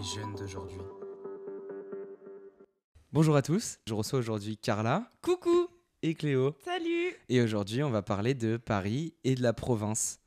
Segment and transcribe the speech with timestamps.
[0.00, 0.80] Les jeunes d'aujourd'hui.
[3.12, 5.68] Bonjour à tous, je reçois aujourd'hui Carla Coucou
[6.00, 6.54] et Cléo.
[6.64, 10.18] Salut Et aujourd'hui, on va parler de Paris et de la province.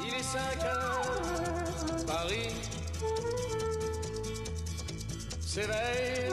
[0.00, 2.54] Il est 5 heures, Paris
[5.42, 6.32] s'éveille.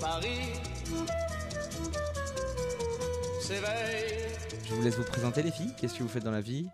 [0.00, 0.52] Paris
[3.40, 4.32] s'éveille.
[4.64, 5.72] Je vous laisse vous présenter les filles.
[5.78, 6.66] Qu'est-ce que vous faites dans la vie?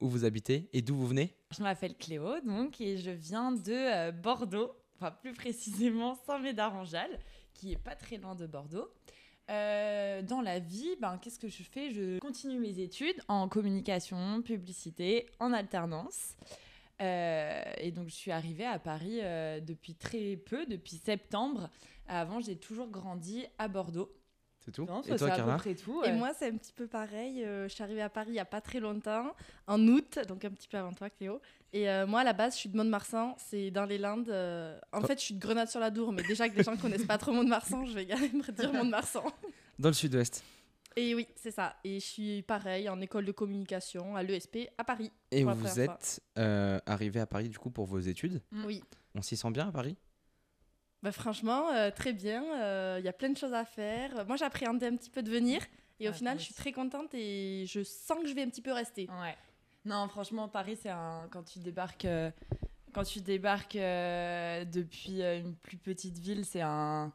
[0.00, 1.34] Où vous habitez Et d'où vous venez?
[1.56, 7.18] Je m'appelle Cléo donc et je viens de euh, Bordeaux, enfin plus précisément Saint-Médard-en-Jalles,
[7.54, 8.90] qui est pas très loin de Bordeaux.
[9.48, 11.90] Euh, dans la vie, ben, qu'est-ce que je fais?
[11.92, 16.36] Je continue mes études en communication, publicité, en alternance.
[17.00, 19.20] Euh, et donc je suis arrivée à Paris
[19.62, 21.70] depuis très peu, depuis septembre.
[22.06, 24.12] Avant, j'ai toujours grandi à Bordeaux.
[24.66, 26.02] C'est tout Non, Et toi, Carla peu près tout.
[26.02, 26.12] Et ouais.
[26.12, 27.44] moi, c'est un petit peu pareil.
[27.44, 29.32] euh, je suis arrivée à Paris il n'y a pas très longtemps,
[29.68, 31.40] en août, donc un petit peu avant toi, Cléo.
[31.72, 34.28] Et euh, moi, à la base, je suis de Mont-de-Marsan, c'est dans les Landes.
[34.28, 35.06] euh, En Oh.
[35.06, 37.86] fait, je suis de Grenade-sur-la-Dour, mais déjà que les gens ne connaissent pas trop Mont-de-Marsan,
[37.86, 39.22] je vais quand même dire Mont-de-Marsan.
[39.78, 40.42] Dans le sud-ouest.
[40.98, 41.76] Et oui, c'est ça.
[41.84, 45.12] Et je suis pareil en école de communication à l'ESP à Paris.
[45.30, 48.40] Et vous êtes euh, arrivé à Paris du coup pour vos études.
[48.64, 48.82] Oui.
[49.14, 49.96] On s'y sent bien à Paris?
[51.06, 52.42] Bah, franchement, euh, très bien.
[52.98, 54.26] Il y a plein de choses à faire.
[54.26, 55.62] Moi, j'appréhendais un petit peu de venir.
[56.00, 58.48] Et au Ah, final, je suis très contente et je sens que je vais un
[58.48, 59.08] petit peu rester.
[59.22, 59.36] Ouais.
[59.84, 61.28] Non, franchement, Paris, c'est un.
[61.30, 62.06] Quand tu débarques.
[62.06, 62.30] euh,
[62.92, 67.12] Quand tu débarques euh, depuis euh, une plus petite ville, c'est un.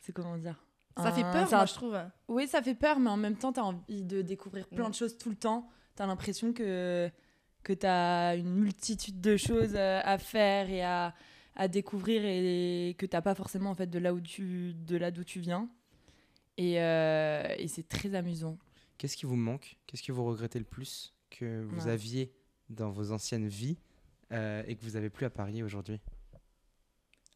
[0.00, 0.56] C'est comment dire?
[0.96, 1.98] Ça fait peur, moi, je trouve.
[2.28, 4.94] Oui, ça fait peur, mais en même temps, tu as envie de découvrir plein de
[4.94, 5.68] choses tout le temps.
[5.96, 7.10] Tu as l'impression que,
[7.62, 11.14] que tu as une multitude de choses euh, à faire et à,
[11.56, 15.10] à découvrir et que tu pas forcément en fait, de là où tu de là
[15.10, 15.68] d'où tu viens.
[16.56, 18.58] Et, euh, et c'est très amusant.
[18.98, 19.76] Qu'est-ce qui vous manque?
[19.86, 21.92] Qu'est-ce que vous regrettez le plus que vous Ouais.
[21.92, 22.32] aviez
[22.68, 23.78] dans vos anciennes vies
[24.32, 26.00] euh, et que vous avez plus à Paris aujourd'hui?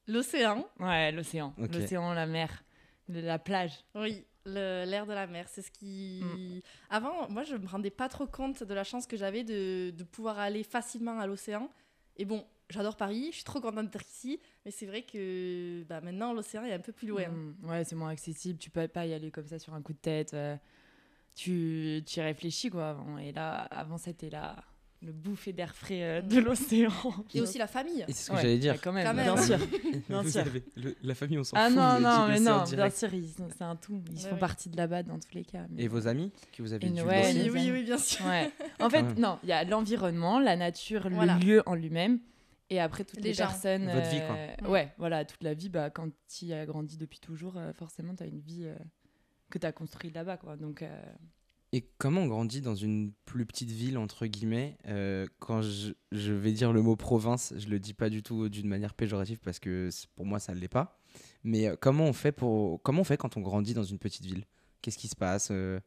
[0.06, 1.54] L'océan, Ouais, l'océan.
[1.56, 2.62] L'océan, la mer,
[3.08, 3.72] la plage.
[3.94, 6.22] Oui, le- l'air de la mer, c'est ce qui...
[6.22, 6.60] Mm.
[6.90, 10.04] Avant, moi, je me rendais pas trop compte de la chance que j'avais de, de
[10.04, 11.70] pouvoir aller facilement à l'océan.
[12.18, 16.00] Et bon, j'adore Paris, je suis trop contente d'être ici, mais c'est vrai que bah,
[16.00, 17.28] maintenant, l'océan est un peu plus loin.
[17.28, 18.58] Mm, ouais, c'est moins accessible.
[18.58, 20.34] Tu peux pas y aller comme ça sur un coup de tête.
[20.34, 20.56] euh,
[21.34, 23.18] tu, tu y réfléchis, quoi, avant.
[23.18, 24.56] Et là, avant, c'était là,
[25.02, 26.92] le bouffée d'air frais euh, de l'océan.
[27.34, 28.04] Et aussi la famille.
[28.08, 28.72] Et c'est ce que Ouais, j'allais dire.
[28.74, 29.44] ouais, quand même, Quand bien même.
[29.44, 29.58] sûr.
[30.08, 30.40] bien sûr.
[30.40, 31.76] avez- le- la famille, on s'en Ah fout.
[31.76, 33.10] non, vous non, avez mais non, bien sûr,
[33.58, 34.00] c'est un tout.
[34.12, 35.66] Ils Ouais, font partie de là-bas dans tous les cas.
[35.70, 38.24] mais- Et vos amis que vous avez dû ouais, oui, oui, oui, bien sûr.
[38.26, 38.50] Ouais.
[38.80, 41.34] En fait, non, il y a l'environnement, la nature, Voilà.
[41.34, 42.20] le lieu en lui-même.
[42.70, 43.84] Et après, toutes les, Les personnes.
[43.90, 44.36] Votre vie, quoi.
[44.36, 44.70] euh.
[44.70, 48.14] Ouais, voilà, toute la vie, bah, quand tu y as grandi depuis toujours, euh, forcément,
[48.14, 48.74] tu as une vie euh,
[49.50, 50.38] que tu as construite là-bas.
[50.38, 50.56] quoi.
[50.56, 51.02] Donc, euh,
[51.72, 56.32] Et comment on grandit dans une plus petite ville, entre guillemets euh, Quand je, je
[56.32, 59.58] vais dire le mot province, je le dis pas du tout d'une manière péjorative parce
[59.58, 60.98] que pour moi, ça ne l'est pas.
[61.44, 64.24] Mais euh, comment on, fait pour, comment on fait quand on grandit dans une petite
[64.24, 64.44] ville?
[64.80, 65.78] Qu'est-ce qui se passe euh,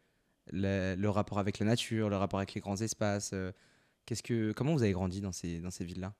[0.51, 3.51] le, le rapport avec la nature, le rapport avec les grands espaces euh,
[4.05, 6.13] qu'est-ce que, Comment vous avez grandi dans ces, dans ces villes-là?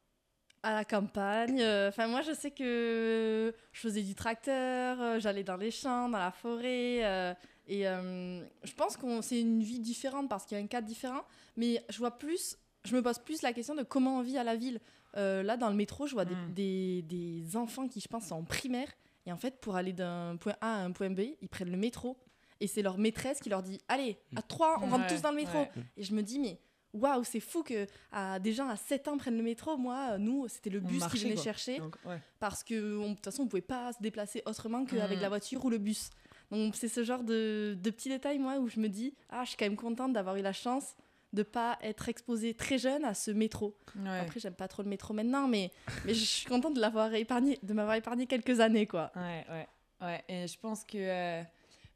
[0.64, 1.62] À la campagne.
[1.62, 6.10] euh, Enfin, moi, je sais que je faisais du tracteur, euh, j'allais dans les champs,
[6.10, 7.04] dans la forêt.
[7.06, 7.34] euh,
[7.68, 10.88] et euh, je pense que c'est une vie différente parce qu'il y a un cadre
[10.88, 11.22] différent.
[11.58, 14.44] Mais je vois plus, je me pose plus la question de comment on vit à
[14.44, 14.80] la ville.
[15.16, 16.54] Euh, là, dans le métro, je vois des, Mm.
[16.54, 18.88] des- des enfants qui, je pense, sont en primaire.
[19.26, 21.78] Et en fait, pour aller d'un point A à un point B, ils prennent le
[21.78, 22.18] métro.
[22.60, 25.32] Et c'est leur maîtresse qui leur dit Allez, à trois, on rentre ouais, tous dans
[25.32, 25.60] le métro.
[25.60, 25.72] ouais.
[25.98, 26.58] Et je me dis, mais
[27.00, 29.78] waouh, c'est fou que à, des gens à 7 ans prennent le métro.
[29.78, 31.44] Moi, euh, nous, c'était le On bus qui venait quoi.
[31.44, 32.20] chercher donc, ouais.
[32.40, 35.22] parce que de toute façon, on pouvait pas se déplacer autrement qu'avec Mm.
[35.22, 36.10] la voiture ou le bus.
[36.52, 39.50] Donc, c'est ce genre de, de petits détails, moi, où je me dis, ah, je
[39.50, 40.96] suis quand même contente d'avoir eu la chance
[41.34, 43.76] de pas être exposée très jeune à ce métro.
[43.98, 44.20] Ouais.
[44.20, 45.72] Après, j'aime pas trop le métro maintenant, mais,
[46.06, 49.12] mais je suis contente de l'avoir épargné, de m'avoir épargné quelques années, quoi.
[49.16, 49.68] Ouais, ouais,
[50.02, 50.24] ouais.
[50.30, 50.98] Et je pense que.
[50.98, 51.44] euh,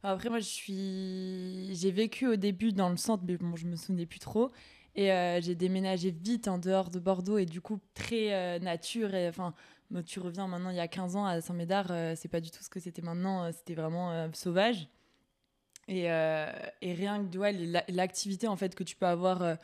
[0.04, 1.76] Après, moi, je suis.
[1.76, 4.52] J'ai vécu au début dans le centre, mais bon, je me souvenais plus trop.
[4.96, 9.12] Et euh, j'ai déménagé vite en dehors de Bordeaux et du coup, très euh, nature.
[9.30, 9.54] Enfin,
[10.06, 12.64] tu reviens maintenant il y a 15 ans à Saint-Médard, euh, c'est pas du tout
[12.64, 14.88] ce que c'était maintenant, c'était vraiment sauvage.
[15.88, 19.58] Et, rien que ouais, la- l'activité en fait que tu peux avoir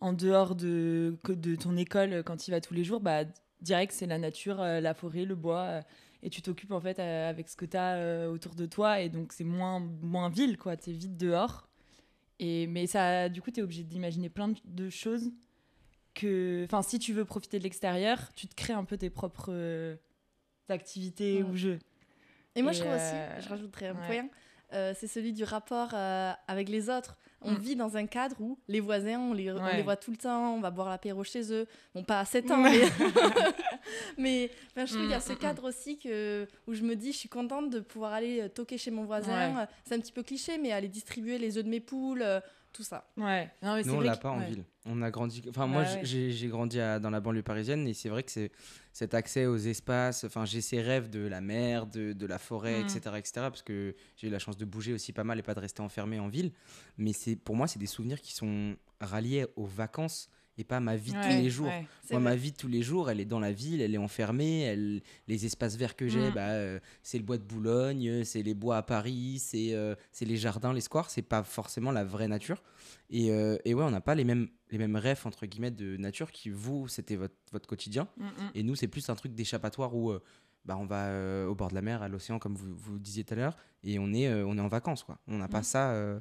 [0.00, 1.16] en dehors de,
[1.60, 3.24] ton école quand tu y vas tous les jours, bah,
[3.60, 5.80] direct, c'est la nature, la forêt, le bois.
[6.22, 9.00] et tu t'occupes en fait avec ce que tu as autour de toi.
[9.00, 10.76] Et donc, c'est moins, moins ville, quoi.
[10.76, 11.67] Tu es vite dehors.
[12.40, 15.30] Et, mais ça, du coup, tu es obligé d'imaginer plein de- choses
[16.14, 16.64] que.
[16.64, 19.96] Enfin, si tu veux profiter de l'extérieur, tu te crées un peu tes propres euh,
[20.68, 21.78] activités ou jeux.
[22.54, 22.96] Et moi, Et je trouve euh,
[23.36, 24.06] aussi, je rajouterais un ouais.
[24.06, 24.28] point,
[24.72, 27.16] euh, c'est celui du rapport euh, avec les autres.
[27.40, 27.58] On Mm.
[27.58, 29.76] vit dans un cadre où les voisins, on les, on Ouais.
[29.76, 31.66] les voit tout le temps, on va boire l'apéro chez eux.
[31.94, 32.80] Bon, pas à 7 ans, mais,
[34.18, 36.94] mais je trouve qu'il y a Mm, ce mm, cadre aussi que, où je me
[36.96, 39.54] dis, je suis contente de pouvoir aller euh, toquer chez mon voisin.
[39.56, 39.64] Ouais.
[39.84, 42.40] C'est un petit peu cliché, mais aller distribuer les œufs de mes poules, euh,
[42.72, 43.06] tout ça.
[43.16, 43.48] Ouais.
[43.62, 44.46] Non, mais c'est Nous, on l'a que- pas en ouais.
[44.46, 44.64] ville.
[44.90, 45.42] On a grandi.
[45.48, 46.00] Enfin, Ouais, moi, ouais.
[46.04, 48.50] j'ai grandi à- dans la banlieue parisienne et c'est vrai que c'est
[48.92, 50.24] cet accès aux espaces.
[50.24, 52.84] Enfin, j'ai ces rêves de la mer, de, de la forêt, Mm.
[52.86, 53.30] etc., etc.
[53.34, 55.82] Parce que j'ai eu la chance de bouger aussi pas mal et pas de rester
[55.82, 56.52] enfermé en ville.
[56.96, 60.30] Mais c'est pour moi, c'est des souvenirs qui sont ralliés aux vacances
[60.60, 61.70] et pas à ma vie de tous les jours.
[62.10, 64.62] Moi, ma vie de tous les jours, elle est dans la ville, elle est enfermée.
[64.62, 66.34] Elle, les espaces verts que j'ai, Mm.
[66.34, 70.24] bah, euh, c'est le bois de Boulogne, c'est les bois à Paris, c'est euh, c'est
[70.24, 71.10] les jardins, les squares.
[71.10, 72.60] C'est pas forcément la vraie nature.
[73.10, 75.96] Et, euh, et ouais, on n'a pas les mêmes, les mêmes rêves, entre guillemets, de
[75.96, 78.08] nature qui, vous, c'était votre, votre quotidien.
[78.16, 78.50] Mm, mm.
[78.54, 80.22] Et nous, c'est plus un truc d'échappatoire où euh,
[80.64, 83.24] bah, on va euh, au bord de la mer, à l'océan, comme vous, vous disiez
[83.24, 85.04] tout à l'heure, et on est, euh, on est en vacances.
[85.04, 85.18] Quoi.
[85.26, 85.64] On n'a pas Mm.
[85.64, 85.90] ça.
[85.92, 86.20] euh,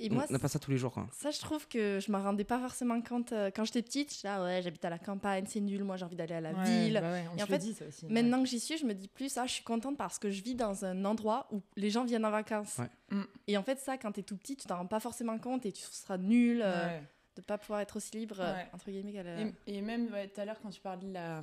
[0.00, 0.92] Et on moi, n'a pas ça tous les jours.
[0.92, 1.08] Quoi.
[1.12, 4.16] Ça, je trouve que je m'en rendais pas forcément compte euh, quand j'étais petite.
[4.16, 6.52] Je là, ouais, j'habite à la campagne, c'est nul, moi j'ai envie d'aller à la
[6.52, 7.00] Ouais, ville.
[7.02, 8.06] bah ouais, on Et se en fait, dit, ça aussi.
[8.06, 8.12] ouais.
[8.12, 10.40] Maintenant que j'y suis, je me dis plus, ah, je suis contente parce que je
[10.44, 12.78] vis dans un endroit où les gens viennent en vacances.
[12.78, 12.90] Ouais.
[13.10, 13.22] Mm.
[13.48, 15.72] Et en fait, ça, quand t'es tout petit, tu t'en rends pas forcément compte et
[15.72, 17.02] tu seras nul euh, Ouais.
[17.38, 18.66] De pas pouvoir être aussi libre, euh, Ouais.
[18.72, 19.12] entre guillemets.
[19.12, 21.40] qu'à la- Et, et même ouais, tout à l'heure, quand tu parlais de la,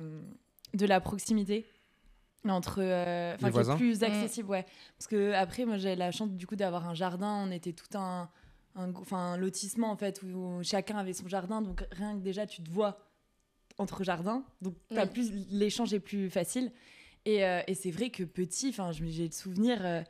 [0.74, 1.64] de la proximité
[2.46, 2.80] entre.
[2.82, 4.04] euh, enfin, qui est voisins plus Mm.
[4.04, 4.66] accessible, ouais.
[4.98, 7.42] Parce que après, moi, j'ai la chance du coup d'avoir un jardin.
[7.46, 8.28] On était tout un.
[8.78, 12.62] Enfin, un lotissement en fait où chacun avait son jardin donc rien que déjà tu
[12.62, 12.98] te vois
[13.78, 15.10] entre jardins donc t'as Oui.
[15.10, 16.70] plus l'échange est plus facile
[17.24, 20.02] et, euh, et c'est vrai que petit enfin je- j'ai le souvenir euh,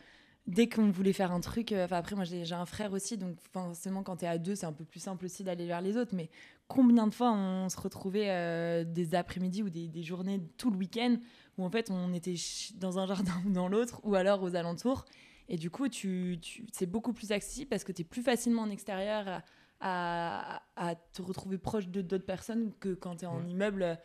[0.46, 3.36] dès qu'on voulait faire un truc euh, enfin après moi j'ai un frère aussi donc
[3.52, 6.14] forcément quand t'es à deux c'est un peu plus simple aussi d'aller vers les autres
[6.14, 6.30] mais
[6.68, 10.76] combien de fois on se retrouvait euh, des après-midi ou des, des journées tout le
[10.76, 11.16] week-end
[11.58, 12.34] où en fait on était
[12.76, 15.04] dans un jardin ou dans l'autre ou alors aux alentours
[15.48, 18.62] et du coup tu, tu- c'est beaucoup plus accessible parce que tu es plus facilement
[18.62, 19.42] en extérieur à,
[19.80, 23.50] à- à te retrouver proche de d'autres personnes que quand tu es en Ouais.
[23.50, 23.98] immeuble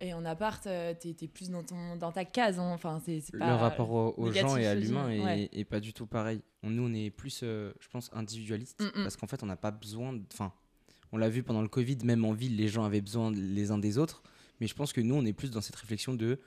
[0.00, 2.70] et en appart tu es, plus dans, ton, dans ta case hein.
[2.72, 5.48] enfin c'est le rapport au- aux gens et à l'humain est, Ouais.
[5.52, 6.40] est pas du tout pareil.
[6.62, 9.02] Nous, on est plus, euh, je pense, individualiste Mm, mm.
[9.04, 10.18] parce qu'en fait, on n'a pas besoin.
[10.32, 10.52] Enfin,
[11.12, 13.78] on l'a vu pendant le Covid, même en ville, les gens avaient besoin les uns
[13.78, 14.22] des autres.
[14.60, 16.40] Mais je pense que nous, on est plus dans cette réflexion de.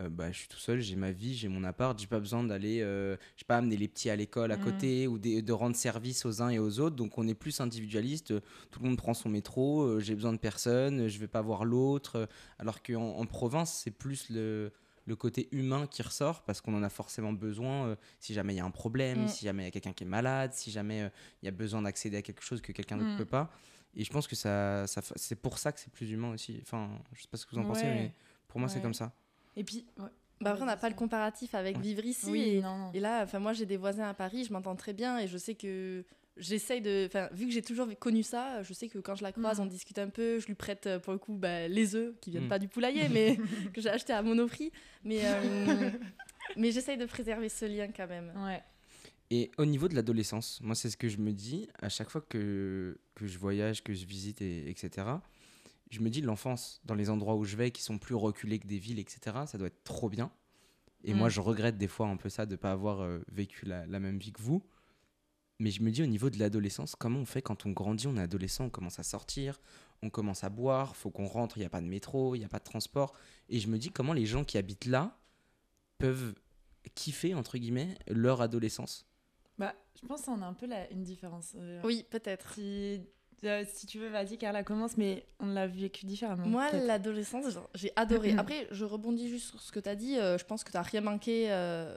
[0.00, 2.44] Euh, bah, je suis tout seul, j'ai ma vie, j'ai mon appart, j'ai pas besoin
[2.44, 4.60] d'aller, euh, je sais pas, amener les petits à l'école à Mm.
[4.60, 6.96] côté ou de rendre service aux uns et aux autres.
[6.96, 8.30] Donc on est plus individualiste.
[8.30, 8.40] euh,
[8.70, 11.64] Tout le monde prend son métro, euh, j'ai besoin de personne, je vais pas voir
[11.64, 12.28] l'autre.
[12.58, 14.72] Alors qu'en en province, c'est plus le,
[15.06, 18.60] le côté humain qui ressort parce qu'on en a forcément besoin si jamais il y
[18.60, 19.28] a un problème, Mm.
[19.28, 21.10] si jamais il y a quelqu'un qui est malade, si jamais
[21.42, 23.00] il y a besoin d'accéder à quelque chose que quelqu'un Mm.
[23.00, 23.50] d'autre peut pas.
[23.96, 26.58] Et je pense que ça, ça c'est pour ça que c'est plus humain aussi.
[26.62, 28.12] Enfin, je sais pas ce que vous en pensez, mais
[28.46, 29.12] pour moi, c'est comme ça.
[29.58, 30.04] Et puis ouais.
[30.40, 32.30] Bah, après, on n'a pas le comparatif avec vivre ici.
[32.30, 32.92] oui et, non, non.
[32.94, 35.36] et là, enfin, moi, j'ai des voisins à Paris, je m'entends très bien et je
[35.36, 36.04] sais que
[36.36, 37.06] j'essaye de.
[37.06, 39.62] Enfin, vu que j'ai toujours connu ça, je sais que quand je la croise, Mm.
[39.62, 42.30] on discute un peu, je lui prête euh, pour le coup bah, les œufs qui
[42.30, 42.48] viennent Mm.
[42.50, 43.36] pas du poulailler, mais
[43.74, 44.70] que j'ai acheté à Monoprix.
[45.02, 45.90] Mais, euh,
[46.56, 48.32] mais j'essaye de préserver ce lien quand même.
[48.36, 48.62] ouais
[49.30, 52.20] Et au niveau de l'adolescence, moi, c'est ce que je me dis à chaque fois
[52.20, 55.04] que, que je voyage, que je visite, et, etc.
[55.90, 58.66] Je me dis, l'enfance, dans les endroits où je vais, qui sont plus reculés que
[58.66, 60.30] des villes, etc., ça doit être trop bien.
[61.04, 61.30] Et moi, Mm.
[61.30, 64.00] je regrette des fois un peu ça, de ne pas avoir euh, vécu la, la
[64.00, 64.62] même vie que vous.
[65.60, 68.16] Mais je me dis, au niveau de l'adolescence, comment on fait quand on grandit, on
[68.16, 69.60] est adolescent, on commence à sortir,
[70.02, 72.44] on commence à boire, faut qu'on rentre, il n'y a pas de métro, il n'y
[72.44, 73.12] a pas de transport.
[73.48, 75.18] Et je me dis, comment les gens qui habitent là
[75.98, 76.34] peuvent
[76.94, 79.06] kiffer, entre guillemets, leur adolescence?
[79.58, 82.54] Bah je pense qu'on a un peu la, une différence euh, Oui, peut-être.
[82.54, 83.00] si,
[83.44, 87.92] euh, si tu veux vas-y Carla commence mais on l'a vécu différemment Moi, l'adolescence, j'ai
[87.96, 88.34] adoré.
[88.36, 90.18] Après, je rebondis juste sur ce que tu as dit.
[90.18, 91.96] euh, je pense que tu rien manqué, euh,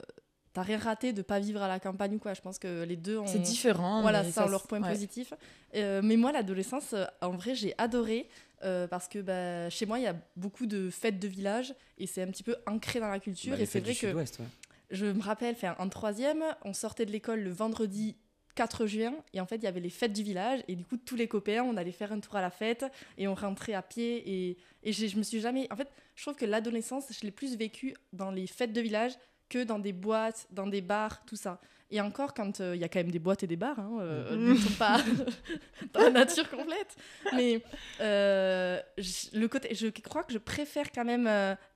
[0.54, 2.34] t'as rien raté de pas vivre à la campagne ou quoi.
[2.34, 3.26] Je pense que les deux ont.
[3.28, 4.90] c'est différent Voilà, ça, a se- leur point ouais.
[4.90, 5.34] positif.
[5.76, 8.28] Euh, mais moi, l'adolescence, en vrai, j'ai adoré
[8.64, 12.06] euh, parce que bah, chez moi, il y a beaucoup de fêtes de village et
[12.06, 13.56] c'est un petit peu ancré dans la culture.
[13.56, 14.46] Bah, et c'est vrai que Sud-Ouest, ouais.
[14.92, 18.16] je me rappelle, en troisième, on sortait de l'école le vendredi
[18.56, 20.98] 4 juin et en fait, il y avait les fêtes du village et du coup,
[20.98, 22.86] tous les copains, on allait faire un tour à la fête
[23.18, 25.68] et on rentrait à pied et, et j'ai- je me suis jamais.
[25.72, 29.14] En fait, je trouve que l'adolescence, je l'ai plus vécu dans les fêtes de village
[29.50, 31.60] que dans des boîtes, dans des bars, tout ça.
[31.94, 33.98] Et encore, quand euh, il y a quand même des boîtes et des bars, hein,
[34.00, 34.54] euh, Mhm.
[34.54, 34.98] ne sont pas
[35.94, 36.96] dans la nature complète.
[37.36, 37.62] Mais
[38.00, 41.28] euh, je- le côté, je crois que je préfère quand même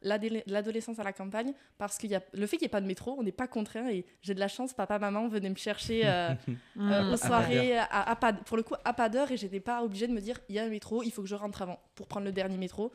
[0.01, 2.87] l'adolescence à la campagne parce qu'il y a le fait qu'il n'y ait pas de
[2.87, 6.03] métro, on n'est pas contraint et j'ai de la chance, papa, maman venaient me chercher
[6.05, 6.55] Mm.
[6.91, 9.83] euh, aux soirées, à, à pas- pour le coup, à pas d'heure et j'étais pas
[9.83, 11.79] obligée de me dire il y a un métro, il faut que je rentre avant
[11.95, 12.91] pour prendre le dernier métro.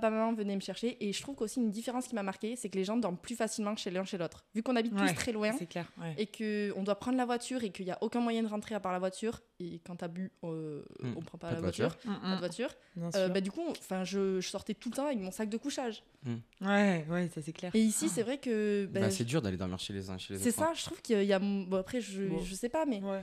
[0.00, 0.96] Papa, maman venaient me chercher.
[1.04, 3.36] Et je trouve qu'aussi une différence qui m'a marqué, c'est que les gens dorment plus
[3.36, 4.44] facilement chez l'un chez l'autre.
[4.54, 5.90] Vu qu'on habite Ouais, tous très loin C'est clair.
[6.00, 6.14] ouais.
[6.18, 8.80] et qu'on doit prendre la voiture et qu'il n'y a aucun moyen de rentrer à
[8.80, 11.12] part la voiture, et quand t'as bu, euh, Hmm.
[11.16, 11.88] on prend pas, Pas la voiture.
[11.88, 12.10] voiture.
[12.10, 12.70] Mm, Pas de mm, voiture.
[13.14, 15.56] Euh, bah, du coup, enfin, je, je sortais tout le temps avec mon sac de
[15.56, 16.02] couchage.
[16.60, 17.70] Ouais, ouais, ça c'est clair.
[17.74, 18.86] Et ici, c'est vrai que.
[18.86, 20.62] bah, Bah, je- c'est dur d'aller dormir chez les uns chez les c'est autres.
[20.62, 20.72] hein.
[20.74, 21.38] ça, je trouve qu'il y a.
[21.38, 22.38] Bon, après, je, Bon.
[22.42, 23.22] je sais pas, mais Ouais.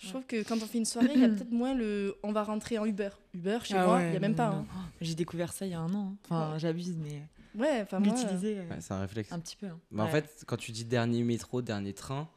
[0.00, 2.16] Je trouve que quand on fait une soirée, il y a peut-être moins le.
[2.22, 3.10] On va rentrer en Uber.
[3.34, 4.48] Uber, chez Ah moi, ouais, il y a même pas.
[4.48, 4.66] hein.
[4.74, 6.12] Oh, J'ai découvert ça il y a un an.
[6.12, 6.16] hein.
[6.24, 7.22] Enfin, j'abuse, mais
[7.54, 8.08] Ouais, enfin, moi.
[8.08, 9.30] euh, l'utiliser euh, Ouais, c'est un réflexe.
[9.32, 9.66] un petit peu.
[9.66, 9.78] hein.
[9.90, 10.12] Bah, En Ouais.
[10.12, 12.28] fait, quand tu dis dernier métro, dernier train,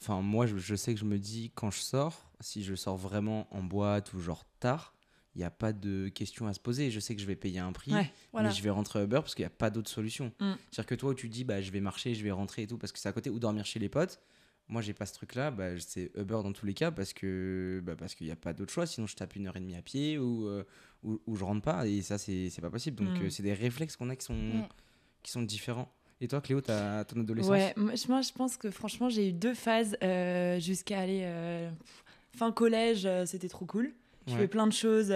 [0.00, 2.96] enfin moi je, je sais que je me dis quand je sors, si je sors
[2.96, 4.94] vraiment en boîte ou genre tard,
[5.34, 6.90] il n'y a pas de question à se poser.
[6.90, 8.48] Je sais que je vais payer un prix, Ouais, Voilà.
[8.48, 10.32] mais je vais rentrer à Uber parce qu'il n'y a pas d'autre solution.
[10.40, 10.52] Mm.
[10.70, 12.76] C'est-à-dire que toi où tu dis bah je vais marcher, je vais rentrer et tout
[12.78, 14.20] parce que c'est à côté ou dormir chez les potes.
[14.68, 17.82] Moi j'ai pas ce truc là, bah, c'est Uber dans tous les cas parce que
[17.84, 18.86] bah, parce qu'il n'y a pas d'autre choix.
[18.86, 20.64] Sinon je tape une heure et demie à pied ou euh,
[21.02, 22.96] ou, ou je rentre pas et ça c'est pas possible.
[23.04, 23.24] Donc Mm.
[23.24, 24.62] euh, c'est des réflexes qu'on a qui sont Mm.
[25.22, 25.92] qui sont différents.
[26.20, 29.54] Et toi, Cléo, t'as ton adolescence Ouais, moi je, pense que franchement, j'ai eu deux
[29.54, 31.68] phases euh, jusqu'à aller
[32.36, 33.92] fin collège, c'était trop cool.
[34.26, 34.40] Tu Ouais.
[34.40, 35.08] fais plein de choses,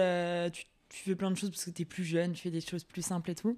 [0.51, 2.61] tu, tu fais plein de choses parce que tu es plus jeune, tu fais des
[2.61, 3.57] choses plus simples et tout.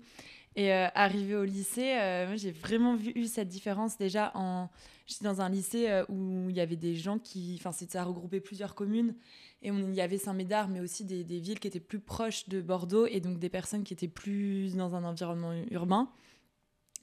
[0.55, 4.69] Et euh, arrivé au lycée, euh, j'ai vraiment vu eu cette différence déjà en
[5.05, 8.41] j'étais dans un lycée euh, où il y avait des gens qui enfin ça regroupait
[8.41, 9.15] plusieurs communes
[9.61, 12.61] et il y avait Saint-Médard mais aussi des, des villes qui étaient plus proches de
[12.61, 16.09] Bordeaux et donc des personnes qui étaient plus dans un environnement urbain.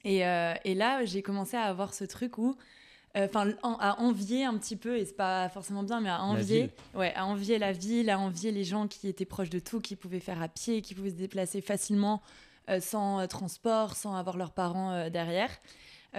[0.03, 2.55] Et, euh, et là, j'ai commencé à avoir ce truc où,
[3.17, 6.71] euh, enfin, à envier un petit peu, et c'est pas forcément bien, mais à envier,
[6.95, 9.95] ouais, à envier la ville, à envier les gens qui étaient proches de tout, qui
[9.95, 12.21] pouvaient faire à pied, qui pouvaient se déplacer facilement
[12.69, 15.49] euh, sans euh, transport, sans avoir leurs parents euh, derrière.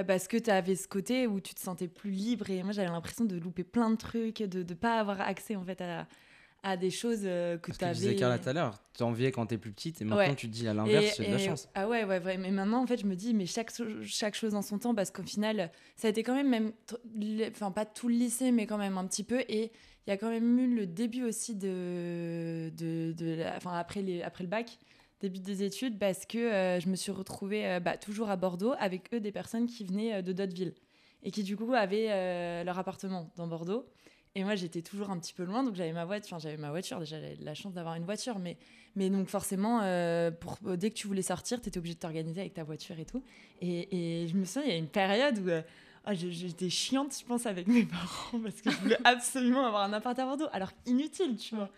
[0.07, 2.89] Parce que tu avais ce côté où tu te sentais plus libre et moi j'avais
[2.89, 6.07] l'impression de louper plein de trucs, de ne pas avoir accès en fait à,
[6.63, 8.17] à des choses euh, que tu que tu disais avais.
[8.17, 10.35] Carla tout à l'heure, tu enviais quand t'es plus petite et maintenant Ouais.
[10.35, 11.69] tu te dis à l'inverse, c'est de la chance.
[11.75, 12.37] Ah ouais, ouais, ouais.
[12.37, 13.71] Mais maintenant, en fait, je me dis, mais chaque,
[14.05, 16.73] chaque chose en son temps, parce qu'au final, ça a été quand même, même
[17.51, 19.41] enfin, pas tout le lycée, mais quand même un petit peu.
[19.49, 19.71] Et
[20.07, 22.71] il y a quand même eu le début aussi de.
[22.77, 24.79] de, de la- enfin, après, les, après le bac,
[25.21, 28.75] début des études, parce que euh, je me suis retrouvée euh, bah, toujours à Bordeaux
[28.79, 30.75] avec eux, des personnes qui venaient de d'autres villes.
[31.23, 33.87] Et qui, du coup, avaient leur appartement dans Bordeaux.
[34.39, 36.37] Et moi, j'étais toujours un petit peu loin, donc j'avais ma voiture.
[36.37, 38.57] Enfin, j'avais ma voiture, déjà, j'avais la chance d'avoir une voiture, mais
[38.95, 42.41] mais donc forcément, euh, pour, dès que tu voulais sortir, tu étais obligé de t'organiser
[42.41, 43.23] avec ta voiture et tout.
[43.61, 45.63] Et, et je me souviens, il y a une période où euh,
[46.05, 49.83] ah, je- j'étais chiante, je pense, avec mes parents parce que je voulais absolument avoir
[49.83, 50.47] un appart à Bordeaux.
[50.53, 51.71] Alors inutile, tu vois.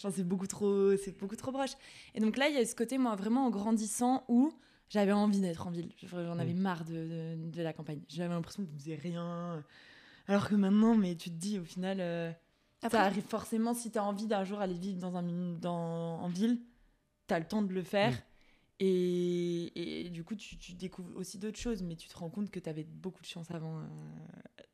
[0.00, 1.72] Genre, c'est beaucoup trop, c'est beaucoup trop proche.
[2.16, 4.52] Et donc là, il y a ce côté, moi, vraiment en grandissant où
[4.88, 5.90] j'avais envie d'être en ville.
[6.02, 8.00] J'en avais marre de, de, de la campagne.
[8.08, 9.62] J'avais l'impression qu'on faisait rien.
[10.28, 12.30] Alors que maintenant, mais tu te dis, au final, euh,
[12.82, 15.58] Après- ça arrive forcément si tu as envie d'un jour aller vivre dans un, min-
[15.58, 16.60] dans, en ville,
[17.28, 18.12] tu as le temps de le faire.
[18.12, 18.22] Mm.
[18.82, 22.50] Et, et du coup, tu, tu découvres aussi d'autres choses, mais tu te rends compte
[22.50, 23.82] que tu avais beaucoup de chance avant euh,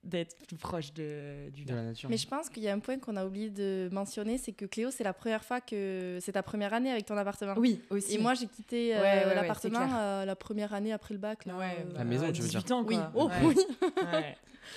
[0.04, 2.08] d'être plus proche de, du De la nature.
[2.08, 4.64] Mais je pense qu'il y a un point qu'on a oublié de mentionner, c'est que
[4.64, 7.54] Cléo, c'est la première fois que c'est ta première année avec ton appartement.
[7.56, 8.14] Oui, aussi.
[8.14, 11.18] Et moi, j'ai quitté euh, Ouais, ouais, ouais, l'appartement euh, la première année après le
[11.18, 11.44] bac.
[11.44, 12.60] Là, Ouais, euh, La maison, tu veux dire.
[12.62, 13.12] 18 ans, Oui, quoi.
[13.16, 13.34] oh, Ouais.
[13.44, 13.56] oui.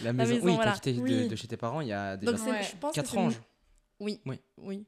[0.03, 0.71] La maison, maison, oui, voilà.
[0.73, 1.27] quitté de, Oui.
[1.27, 2.63] de chez tes parents il y a déjà Donc, c'est- Ouais.
[2.63, 3.29] je pense que 4 c'est ans.
[3.99, 4.19] Oui.
[4.25, 4.39] Oui.
[4.57, 4.85] oui.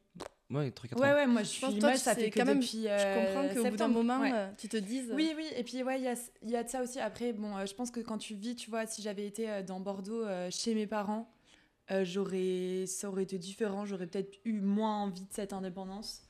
[0.51, 1.13] Ouais, 3 4 Ouais, ans.
[1.15, 1.79] ouais, moi je Je pense suis.
[1.79, 2.83] que toi, ça sais fait que quand même- depuis.
[2.83, 4.31] Je euh, comprends qu'au bout d'un moment, Ouais.
[4.33, 5.09] euh, tu te dises.
[5.13, 6.99] Oui, oui, et puis ouais, il y a, il y a de ça aussi.
[6.99, 9.63] Après, bon, euh, je pense que quand tu vis, tu vois, si j'avais été euh,
[9.63, 11.31] dans Bordeaux euh, chez mes parents,
[11.91, 13.85] euh, j'aurais, ça aurait été différent.
[13.85, 16.21] J'aurais peut-être eu moins envie de cette indépendance.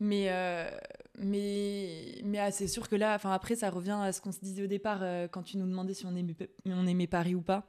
[0.00, 0.70] Mais, euh,
[1.18, 4.38] mais, mais ah, c'est sûr que là, enfin après, ça revient à ce qu'on se
[4.40, 6.36] disait au départ euh, quand tu nous demandais si on aimait,
[6.66, 7.66] on aimait Paris ou pas.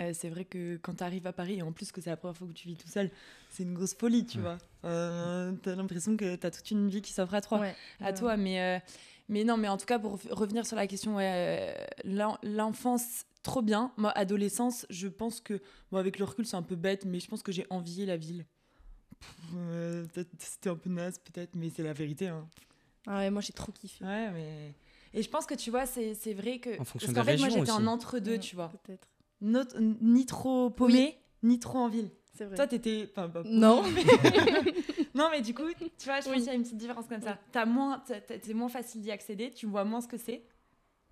[0.00, 2.16] Euh, c'est vrai que quand tu arrives à Paris, et en plus que c'est la
[2.16, 3.10] première fois que tu vis tout seul,
[3.50, 4.42] c'est une grosse folie, tu Ouais.
[4.42, 4.58] vois.
[4.84, 7.74] Euh, t'as l'impression que t'as toute une vie qui s'offre à toi Ouais.
[8.00, 8.14] à Ouais.
[8.14, 8.36] toi.
[8.36, 8.78] Mais, euh,
[9.28, 13.24] mais non, mais en tout cas, pour revenir sur la question, ouais, euh, l'en- l'enfance,
[13.44, 13.92] trop bien.
[13.96, 15.60] Moi, adolescence, je pense que,
[15.92, 18.16] bon, avec le recul, c'est un peu bête, mais je pense que j'ai envié la
[18.16, 18.44] ville.
[19.54, 20.04] Euh,
[20.38, 22.28] C'était un peu naze, peut-être, mais c'est la vérité.
[22.28, 22.46] Hein.
[23.06, 24.04] Ah ouais, moi, j'ai trop kiffé.
[24.04, 24.74] Ouais, mais.
[25.12, 26.80] Et je pense que tu vois, c'est c'est vrai que.
[26.80, 27.70] En fonction Parce qu'en fait, moi, j'étais aussi.
[27.70, 28.68] en entre-deux, Ouais, tu vois.
[28.82, 29.06] Peut-être.
[29.44, 32.10] Not- ni trop paumé, ni trop en ville.
[32.32, 32.56] C'est vrai.
[32.56, 33.08] Toi, t'étais.
[33.16, 33.82] Enfin, Non.
[33.94, 34.02] mais-
[35.14, 35.62] non, mais du coup,
[35.98, 36.38] tu vois, je pense Oui.
[36.38, 37.38] qu'il y a une petite différence comme ça.
[37.52, 40.42] T'as moins, c'est moins facile d'y accéder, tu vois moins ce que c'est.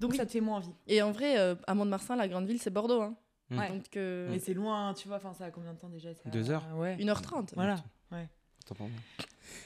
[0.00, 0.16] Donc Oui.
[0.16, 0.72] ça te fait moins envie.
[0.88, 3.02] Et en vrai, euh, à Mont-de-Marsan, la grande ville, c'est Bordeaux.
[3.02, 3.14] Hein.
[3.50, 3.58] Mm.
[3.58, 3.68] Ouais.
[3.68, 6.28] Donc, euh, Mais c'est loin, tu vois, enfin, ça a combien de temps déjà ça-
[6.30, 6.96] Deux heures Ouais.
[6.98, 7.52] 1h30.
[7.54, 7.76] Voilà.
[8.10, 8.28] Ouais.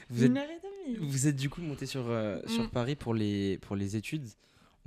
[0.09, 1.07] Vous êtes, Une heure et demie.
[1.07, 2.69] vous êtes du coup monté sur, euh, sur Mm.
[2.69, 4.27] Paris pour les, pour les études.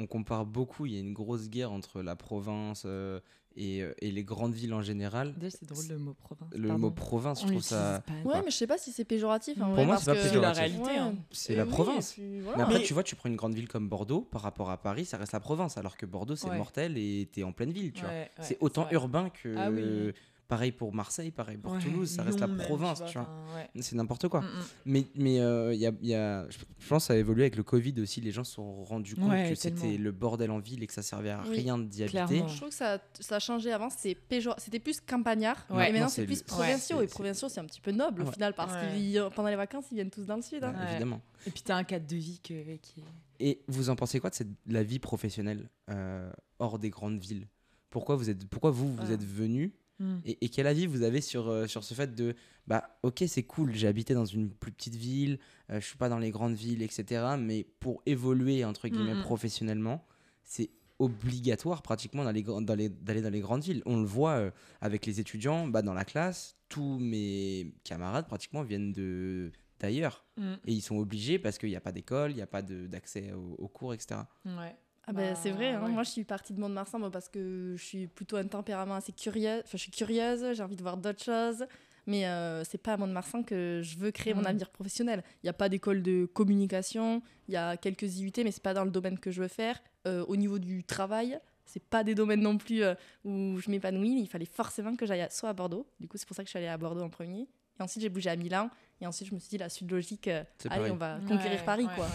[0.01, 3.21] On compare beaucoup, il y a une grosse guerre entre la province euh,
[3.57, 5.35] et, euh, et les grandes villes en général.
[5.51, 6.49] C'est drôle le mot province.
[6.55, 6.81] Le pardon.
[6.83, 8.03] mot province, je On trouve ça.
[8.07, 8.13] pas.
[8.29, 9.61] Ouais, mais je sais pas si c'est péjoratif.
[9.61, 10.63] en Pour vrai, moi, c'est pas que- péjoratif.
[10.63, 11.15] C'est la réalité, hein.
[11.33, 12.13] C'est la oui, province.
[12.13, 12.57] et puis voilà.
[12.59, 14.77] Mais après, Mais- tu vois, tu prends une grande ville comme Bordeaux, par rapport à
[14.81, 16.57] Paris, ça reste la province, alors que Bordeaux, c'est Ouais.
[16.57, 18.11] mortel et t'es en pleine ville, tu vois.
[18.11, 19.55] Ouais, ouais, c'est autant urbain que.
[19.57, 20.13] Ah oui.
[20.51, 23.29] Pareil pour Marseille, pareil pour Ouais, Toulouse, ça reste la province, tu vois.
[23.57, 23.71] ouais.
[23.81, 24.41] C'est n'importe quoi.
[24.41, 24.65] Mm, mm.
[24.87, 27.45] Mais mais euh, il y a, il y a- je pense que ça a évolué
[27.45, 28.21] avec le Covid aussi.
[28.21, 30.93] Les gens se sont rendus compte Ouais, que c'était le bordel en ville et que
[30.93, 32.43] ça servait à Oui, rien d'y habiter.
[32.49, 34.57] Je trouve que ça, ça a changé avant, c'était péjor...
[34.59, 35.89] c'était plus campagnard, Ouais.
[35.89, 36.99] et maintenant c'est c'est plus le- provinciaux.
[36.99, 39.13] Ouais, et provinciaux, c'est un petit peu noble au final, parce Ouais.
[39.15, 40.65] que pendant les vacances, ils viennent tous dans le sud.
[40.65, 40.75] hein.
[40.77, 40.91] Ouais.
[40.91, 41.21] Évidemment.
[41.47, 43.05] Et puis t'as un cadre de vie que, qui est.
[43.49, 46.29] Et vous en pensez quoi de cette, la vie professionnelle euh,
[46.59, 47.47] hors des grandes villes?
[47.89, 49.13] Pourquoi vous êtes, pourquoi vous vous Ah.
[49.13, 50.17] êtes venu Mm.
[50.25, 52.35] et, et quel avis vous avez sur, euh, sur ce fait de
[52.67, 55.39] bah ok c'est cool j'ai habité dans une plus petite ville
[55.71, 59.23] euh, je suis pas dans les grandes villes etc mais pour évoluer entre guillemets Mhm.
[59.23, 60.07] professionnellement
[60.43, 64.33] c'est obligatoire pratiquement d'aller dans, dans les, d'aller dans les grandes villes on le voit
[64.37, 70.25] euh, avec les étudiants bah, dans la classe tous mes camarades pratiquement viennent de d'ailleurs
[70.37, 70.55] Mm.
[70.67, 73.33] et ils sont obligés parce qu'il n'y a pas d'école il n'y a pas d'accès
[73.33, 74.75] aux, aux cours etc Ouais.
[75.07, 75.83] Ah ben, Bah, c'est vrai, hein.
[75.85, 75.91] ouais.
[75.91, 79.13] moi je suis partie de Mont-de-Marsan moi, parce que je suis plutôt un tempérament assez
[79.13, 81.65] curieuse, enfin je suis curieuse, j'ai envie de voir d'autres choses,
[82.07, 84.47] mais euh, c'est pas à Mont-de-Marsan que je veux créer mon Mm.
[84.47, 85.23] avenir professionnel.
[85.43, 88.75] Il n'y a pas d'école de communication, il y a quelques IUT, mais c'est pas
[88.75, 89.81] dans le domaine que je veux faire.
[90.07, 94.21] Euh, au niveau du travail, c'est pas des domaines non plus euh, où je m'épanouis,
[94.21, 96.47] il fallait forcément que j'aille à- soit à Bordeaux, du coup c'est pour ça que
[96.49, 97.43] je suis allée à Bordeaux en premier,
[97.79, 100.27] et ensuite j'ai bougé à Milan, et ensuite je me suis dit la suite logique,
[100.29, 100.93] euh, allez pareil.
[100.93, 102.07] on va conquérir Ouais, Paris ouais, quoi.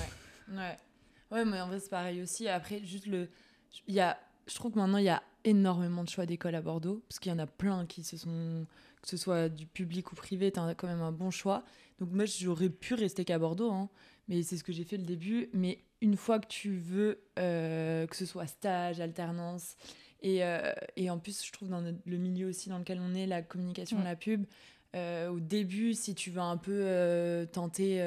[0.49, 0.77] Ouais.
[1.35, 1.45] Ouais.
[1.45, 2.47] Mais en vrai, c'est pareil aussi.
[2.47, 3.29] Après, juste le.
[3.87, 4.17] Il y a...
[4.47, 7.31] Je trouve que maintenant, il y a énormément de choix d'écoles à Bordeaux, parce qu'il
[7.31, 8.65] y en a plein qui se sont.
[9.01, 11.63] Que ce soit du public ou privé, tu as quand même un bon choix.
[11.99, 13.89] Donc, moi, j'aurais pu rester qu'à Bordeaux, hein,
[14.27, 15.49] mais c'est ce que j'ai fait le début.
[15.53, 19.77] Mais une fois que tu veux, euh, que ce soit stage, alternance,
[20.21, 23.27] et, euh, et en plus, je trouve dans le milieu aussi dans lequel on est,
[23.27, 24.03] la communication, Mm.
[24.03, 24.45] la pub,
[24.95, 28.01] euh, au début, si tu veux un peu euh, tenter,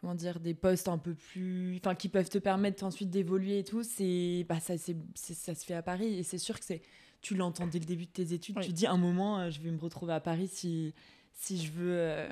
[0.00, 3.64] comment dire, des postes un peu plus, enfin, qui peuvent te permettre ensuite d'évoluer et
[3.64, 6.64] tout, c'est, bah, ça, c'est, c'est- ça se fait à Paris et c'est sûr que
[6.64, 6.82] c'est,
[7.20, 8.56] tu l'entends dès le début de tes études.
[8.58, 8.64] Oui.
[8.64, 10.94] Tu te dis, un moment, euh, je vais me retrouver à Paris si,
[11.32, 12.28] si je veux, euh,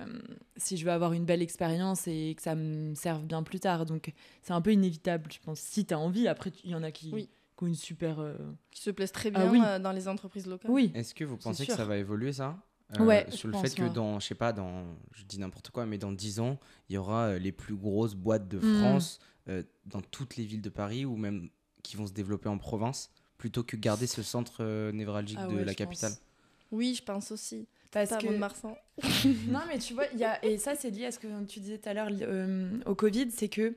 [0.57, 3.85] si je veux avoir une belle expérience et que ça me serve bien plus tard.
[3.87, 4.13] Donc,
[4.43, 5.59] c'est un peu inévitable, je pense.
[5.61, 7.29] Si tu as envie, après, il y en a qui, Oui.
[7.57, 8.21] qui ont une super.
[8.21, 8.37] euh,
[8.71, 9.61] Qui se plaisent très Ah bien oui.
[9.65, 10.71] euh, dans les entreprises locales.
[10.71, 10.93] Oui.
[10.95, 12.57] Est-ce que vous pensez que ça va évoluer ça?
[12.99, 15.71] Euh, Ouais, Sur le pense, fait que dans, je sais pas, dans, je dis n'importe
[15.71, 18.79] quoi, mais dans 10 ans, il y aura euh, les plus grosses boîtes de Mm.
[18.79, 19.19] France
[19.49, 21.49] euh, dans toutes les villes de Paris ou même
[21.83, 25.57] qui vont se développer en province plutôt que garder ce centre euh, névralgique Ah de
[25.57, 26.13] ouais, la capitale.
[26.13, 26.21] pense.
[26.73, 27.67] Oui, je pense aussi.
[27.93, 28.77] Parce Pas que Mont-de-Marsan.
[29.49, 30.45] non, mais tu vois, il y a...
[30.45, 33.31] et ça, c'est lié à ce que tu disais tout à l'heure euh, au Covid,
[33.31, 33.75] c'est que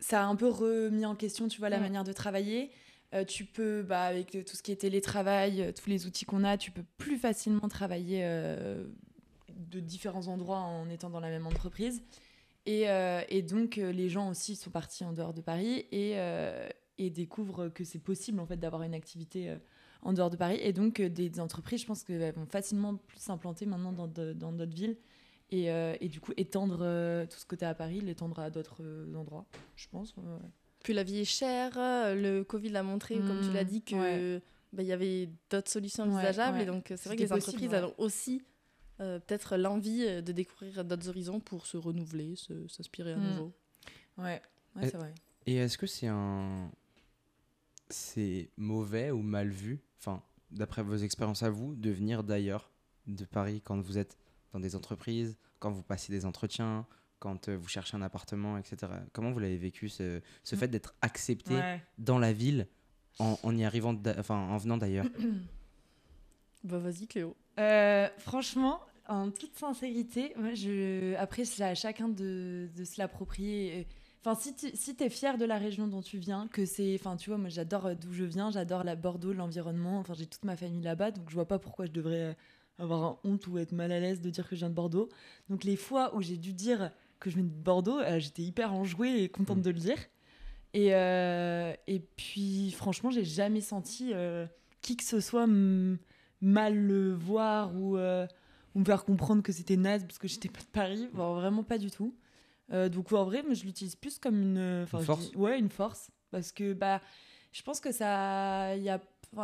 [0.00, 2.70] ça a un peu remis en question, tu vois, la manière de travailler.
[3.14, 6.42] Euh, tu peux, bah, avec tout ce qui est télétravail, euh, tous les outils qu'on
[6.42, 8.84] a, tu peux plus facilement travailler euh,
[9.54, 12.02] de différents endroits en étant dans la même entreprise.
[12.66, 16.12] Et, euh, et donc, euh, les gens aussi sont partis en dehors de Paris et,
[16.16, 19.58] euh, et découvrent que c'est possible, en fait, d'avoir une activité euh,
[20.02, 20.58] en dehors de Paris.
[20.60, 24.32] Et donc, euh, des, entreprises, je pense qu'elles vont facilement plus s'implanter maintenant dans de-
[24.32, 24.96] dans d'autres villes.
[25.50, 28.82] Et, euh, et du coup, étendre euh, tout ce côté à Paris, l'étendre à d'autres
[28.82, 29.46] euh, endroits,
[29.76, 30.14] je pense.
[30.84, 33.96] Puis la vie est chère, euh, le Covid l'a montré, comme tu l'as dit, que
[34.36, 34.42] ouais.
[34.72, 36.58] bah, il y avait d'autres solutions envisageables.
[36.58, 36.62] ouais.
[36.62, 38.42] Et donc, euh, c'est vrai que les possible, entreprises elles ont aussi
[39.00, 43.28] euh, peut-être l'envie de découvrir d'autres horizons pour se renouveler, se- s'inspirer à Mm.
[43.30, 43.52] nouveau.
[44.18, 44.40] Ouais,
[44.82, 45.12] c'est vrai.
[45.46, 46.70] Et est-ce que c'est un.
[47.90, 52.70] C'est mauvais ou mal vu, enfin, d'après vos expériences à vous, de venir d'ailleurs,
[53.06, 54.16] de Paris, quand vous êtes
[54.52, 56.86] dans des entreprises, quand vous passez des entretiens,
[57.18, 58.92] quand euh, vous cherchez un appartement, etc.
[59.12, 60.58] Comment vous l'avez vécu, ce, ce Mm.
[60.58, 61.82] fait d'être accepté Ouais.
[61.98, 62.66] dans la ville
[63.18, 65.06] en, en y arrivant, enfin, en venant d'ailleurs
[66.64, 67.36] Bah vas-y Cléo.
[67.58, 71.14] Euh, franchement, en toute sincérité, moi, je...
[71.16, 73.86] après, c'est à chacun de, de se l'approprier.
[74.24, 76.94] Enfin, si tu si es fier de la région dont tu viens, que c'est.
[76.98, 79.98] Enfin, tu vois, moi, j'adore euh, d'où je viens, j'adore la Bordeaux, l'environnement.
[79.98, 82.34] Enfin, j'ai toute ma famille là-bas, donc je vois pas pourquoi je devrais
[82.78, 85.10] avoir un honte ou être mal à l'aise de dire que je viens de Bordeaux.
[85.50, 86.90] Donc, les fois où j'ai dû dire
[87.24, 89.62] que je viens de Bordeaux, euh, j'étais hyper enjouée et contente Mm.
[89.62, 89.98] de le dire.
[90.74, 94.46] Et, euh, et puis, franchement, j'ai jamais senti euh,
[94.82, 95.46] qui que ce soit
[96.40, 100.60] mal le voir ou, ou me faire comprendre que c'était naze parce que j'étais pas
[100.60, 101.08] de Paris.
[101.14, 102.14] Bon, vraiment pas du tout.
[102.72, 106.10] Euh, donc, en vrai, moi, je l'utilise plus comme une, force dis- Ouais, une force.
[106.30, 107.00] Parce que bah,
[107.52, 108.74] je pense que ça.
[108.76, 109.00] Il y a,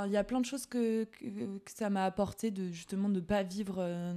[0.06, 3.20] il y a plein de choses que, que, que ça m'a apporté de justement de
[3.20, 4.12] pas vivre euh,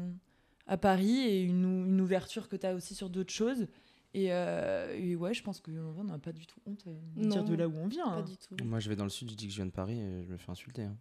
[0.67, 3.67] à Paris et une, une ouverture que tu as aussi sur d'autres choses.
[4.15, 6.93] Et, euh, et ouais, je pense qu'en vrai, on n'a pas du tout honte euh,
[7.15, 8.05] de dire de là où on vient.
[8.05, 8.21] Pas hein.
[8.21, 8.55] du tout.
[8.63, 10.31] Moi, je vais dans le sud, je dis que je viens de Paris et je
[10.31, 10.83] me fais insulter.
[10.83, 10.95] hein.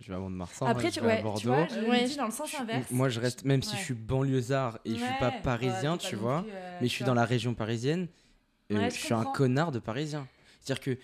[0.00, 1.40] Je vais à Mont-de-Marsan, Après, je vais à Bordeaux.
[1.40, 2.02] tu vois, je Ouais.
[2.02, 2.90] le dis dans le sens inverse.
[2.92, 3.78] Moi, je reste, même si Ouais.
[3.78, 6.92] je suis banlieusard et je suis pas parisien, tu pas vois, plus, euh, mais je
[6.92, 8.06] suis dans la région parisienne,
[8.70, 10.28] euh, je je suis un connard de parisien.
[10.60, 10.98] C'est-à-dire que,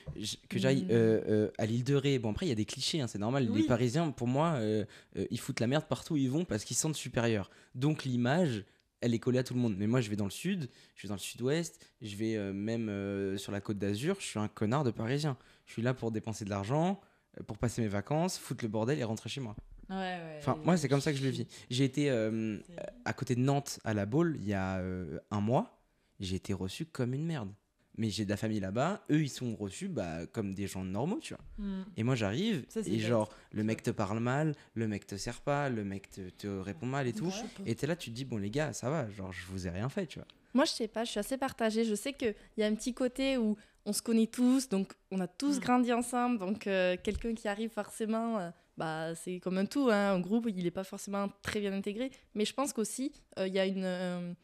[0.49, 0.88] que j'aille Mm.
[0.90, 3.19] euh, euh, à l'île de Ré, bon après il y a des clichés, hein, c'est
[3.19, 3.62] normal, Oui.
[3.62, 4.85] les Parisiens, pour moi, euh,
[5.31, 7.51] ils foutent la merde partout où ils vont parce qu'ils se sentent supérieurs.
[7.75, 8.64] Donc l'image,
[9.01, 9.75] elle est collée à tout le monde.
[9.79, 13.37] Mais moi je vais dans le sud, je vais dans le sud-ouest, je vais même
[13.38, 15.37] sur la côte d'Azur, je suis un connard de parisien.
[15.67, 17.01] Je suis là pour dépenser de l'argent,
[17.47, 19.57] pour passer mes vacances, foutre le bordel et rentrer chez moi.
[19.90, 21.47] Ouais, ouais, Enfin, moi, c'est comme ça que je le vis.
[21.69, 22.59] J'ai été euh,
[23.05, 25.79] à côté de Nantes, à la Baule, il y a euh, un mois.
[26.21, 27.51] J'ai été reçu comme une merde.
[27.96, 29.04] Mais j'ai de la famille là-bas.
[29.11, 31.44] Eux, ils sont reçus bah, comme des gens normaux, tu vois.
[31.59, 31.83] Mm.
[31.96, 33.00] Et moi, j'arrive, et bête.
[33.00, 36.46] genre, le mec te parle mal, le mec te sert pas, le mec te, te
[36.48, 37.33] répond mal et tout.
[37.66, 39.70] Et t'es là, tu te dis, bon, les gars, ça va, genre, je vous ai
[39.70, 40.26] rien fait, tu vois.
[40.54, 41.85] Moi, je sais pas, je suis assez partagée.
[41.85, 45.20] Je sais qu'il y a un petit côté où on se connaît tous, donc on
[45.20, 45.61] a tous Mm.
[45.61, 46.38] grandi ensemble.
[46.38, 49.88] Donc, euh, quelqu'un qui arrive forcément, euh, bah, c'est comme un tout.
[49.90, 52.11] Hein, un groupe, il n'est pas forcément très bien intégré.
[52.35, 54.35] Mais je pense qu'aussi, euh, il y a une,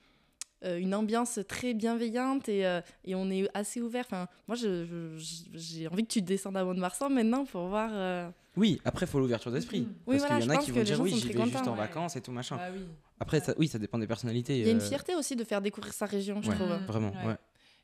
[0.63, 4.05] une ambiance très bienveillante et, euh, et on est assez ouvert.
[4.07, 7.91] Enfin, moi, j'ai envie que tu descendes à Mont-de-Marsan maintenant pour voir.
[7.93, 9.87] euh, Oui, après, faut l'ouverture d'esprit.
[10.07, 11.73] Oui, Parce voilà, qu'il y en a qui vont dire, oui, j'y vais juste en
[11.73, 11.77] ouais.
[11.79, 12.59] vacances et tout machin.
[12.61, 12.83] Ah oui.
[13.19, 14.59] Après, ça, oui, ça dépend des personnalités.
[14.59, 16.55] Il y a une euh, fierté aussi de faire découvrir sa région, je Ouais.
[16.57, 16.73] trouve.
[16.87, 17.37] Vraiment, Ouais.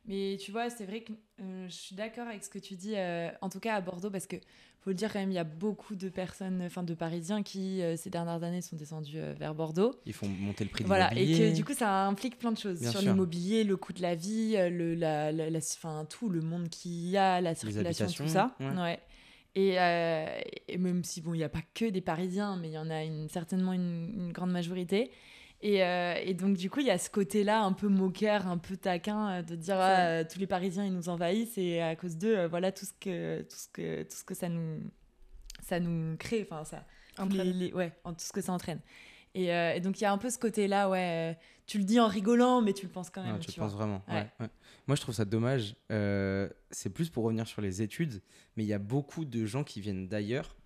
[0.06, 2.94] Mais tu vois, c'est vrai que euh, je suis d'accord avec ce que tu dis,
[2.96, 4.36] euh, en tout cas à Bordeaux, parce que
[4.80, 7.82] faut le dire quand même, il y a beaucoup de personnes, enfin de Parisiens qui
[7.82, 9.92] euh, ces dernières années sont descendus vers Bordeaux.
[10.06, 11.50] Ils font monter le prix de Voilà, et l'immobilier.
[11.50, 14.14] que du coup ça implique plein de choses Bien sur l'immobilier, le coût de la
[14.14, 18.28] vie, le, la, la- la- enfin, tout le monde qu'il y a, la circulation, tout
[18.28, 18.54] ça.
[18.60, 18.76] ouais.
[18.80, 19.00] Ouais.
[19.56, 19.76] Et,
[20.72, 22.90] et même si bon, il n'y a pas que des Parisiens, mais il y en
[22.90, 25.10] a une, certainement une, une grande majorité.
[25.62, 28.58] Et, euh, et donc du coup, il y a ce côté-là un peu moqueur, un
[28.58, 31.96] peu taquin, euh, de dire ah, euh, tous les Parisiens ils nous envahissent et à
[31.96, 34.80] cause d'eux, voilà tout ce que tout ce que tout ce que ça nous
[35.62, 36.84] ça nous crée, enfin ça
[37.30, 38.80] les- les- ouais, en tout ce que ça entraîne.
[39.34, 41.98] Et, euh, et donc il y a un peu ce côté-là, ouais, tu le dis
[42.00, 43.34] en rigolant, mais tu le penses quand même.
[43.34, 44.02] Ouais, tu tu le penses vraiment.
[44.08, 44.26] ouais, Ouais.
[44.40, 44.48] ouais.
[44.86, 45.74] Moi, je trouve ça dommage.
[45.90, 48.22] euh, c'est plus pour revenir sur les études,
[48.56, 50.56] mais il y a beaucoup de gens qui viennent d'ailleurs,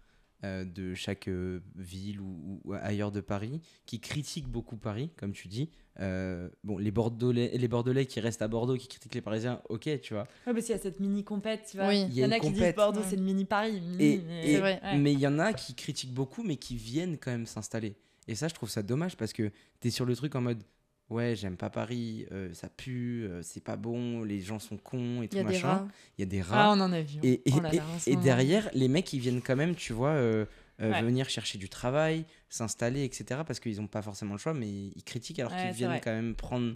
[0.44, 5.32] euh, de chaque euh, ville ou, ou ailleurs de Paris, qui critiquent beaucoup Paris, comme
[5.32, 5.70] tu dis.
[5.98, 10.00] Euh, bon, les Bordelais, les Bordelais qui restent à Bordeaux, qui critiquent les Parisiens, ok,
[10.00, 10.22] tu vois.
[10.46, 11.88] Ouais, parce qu'il y a cette mini compète, tu vois.
[11.88, 12.06] Oui.
[12.08, 12.76] Il y en a une qui disent compète.
[12.76, 13.06] Bordeaux, Ouais.
[13.10, 13.80] c'est le mini Paris.
[13.80, 14.80] mini, Et, mais- et- C'est vrai.
[14.82, 14.96] Ouais.
[14.98, 17.96] Mais il y en a qui critiquent beaucoup, mais qui viennent quand même s'installer.
[18.28, 19.50] Et ça, je trouve ça dommage parce que
[19.80, 20.62] tu es sur le truc en mode
[21.10, 25.22] ouais, j'aime pas Paris, euh, ça pue, euh, c'est pas bon, les gens sont cons
[25.22, 25.68] et Il tout y a des machin.
[25.68, 25.88] rats.
[26.16, 26.72] Il y a des Ah, rats.
[26.76, 27.18] on en a vu.
[27.22, 27.82] et, Oh là là,
[28.22, 30.46] derrière, les mecs, ils viennent quand même, tu vois, euh,
[30.80, 31.02] euh, Ouais.
[31.02, 33.42] venir chercher du travail, s'installer, etc.
[33.46, 36.00] Parce qu'ils ont pas forcément le choix, mais ils critiquent alors Ouais, qu'ils viennent vrai.
[36.02, 36.74] quand même prendre,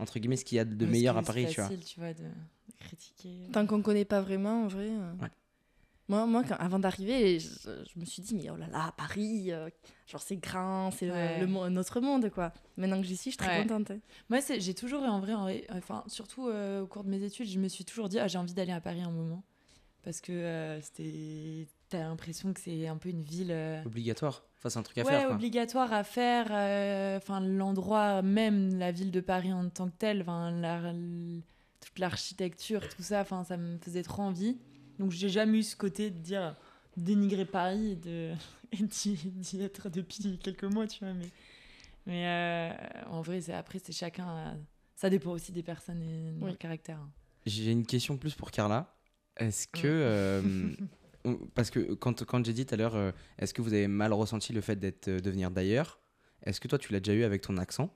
[0.00, 1.68] entre guillemets, ce qu'il y a de meilleur à Paris, c'est tu vois.
[1.70, 2.24] facile, tu vois, de
[2.80, 3.48] critiquer.
[3.52, 4.88] Tant qu'on connaît pas vraiment, en vrai.
[4.90, 5.28] euh, Ouais.
[6.08, 9.50] Moi, moi quand- avant d'arriver, je, je me suis dit, mais oh là là, Paris,
[9.52, 9.70] euh,
[10.06, 11.40] genre c'est grand, c'est le- Ouais.
[11.40, 12.52] le, mo- notre monde, quoi.
[12.76, 13.66] Maintenant que j'y suis, je suis très Ouais.
[13.66, 13.90] contente.
[13.90, 13.98] hein.
[14.28, 17.08] Moi, c'est- j'ai toujours eu en vrai, en vrai- enfin, surtout euh, au cours de
[17.08, 19.42] mes études, je me suis toujours dit, ah, j'ai envie d'aller à Paris un moment.
[20.02, 21.66] Parce que euh, c'était.
[21.88, 23.50] T'as l'impression que c'est un peu une ville.
[23.50, 24.42] euh, Obligatoire.
[24.58, 25.30] Enfin, c'est un truc à ouais, faire.
[25.30, 26.48] obligatoire à faire.
[26.50, 30.92] euh, Enfin, l'endroit même, la ville de Paris en tant que telle, enfin, la-
[31.80, 34.58] toute l'architecture, tout ça, enfin, ça me faisait trop envie.
[34.98, 36.56] Donc, j'ai jamais eu ce côté de dire
[36.96, 38.32] dénigrer Paris et de
[38.72, 41.14] et d'y d'y être depuis quelques mois, tu vois.
[41.14, 41.28] Mais,
[42.06, 44.26] mais euh, en vrai, c'est après, c'est chacun.
[44.26, 44.54] a-
[44.96, 46.46] Ça dépend aussi des personnes et de Oui.
[46.50, 46.98] leur caractère.
[46.98, 47.10] hein.
[47.46, 48.94] J'ai une question plus pour Carla.
[49.36, 49.80] Est-ce que.
[49.86, 50.42] Euh,
[51.54, 54.12] parce que quand, quand j'ai dit tout à l'heure, euh, est-ce que vous avez mal
[54.12, 55.98] ressenti le fait d'être euh, de venir d'ailleurs?
[56.44, 57.94] Est-ce que toi, tu l'as déjà eu avec ton accent?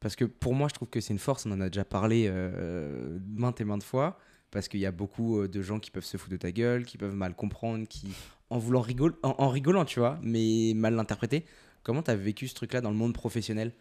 [0.00, 1.46] Parce que pour moi, je trouve que c'est une force.
[1.46, 4.18] On en a déjà parlé euh, maintes et maintes fois.
[4.54, 6.86] Parce qu'il y a beaucoup euh, de gens qui peuvent se foutre de ta gueule,
[6.86, 8.08] qui peuvent mal comprendre, qui.
[8.50, 11.44] En voulant rigoler, en, en rigolant, tu vois, mais mal l'interpréter.
[11.82, 13.72] Comment t'as vécu ce truc-là dans le monde professionnel?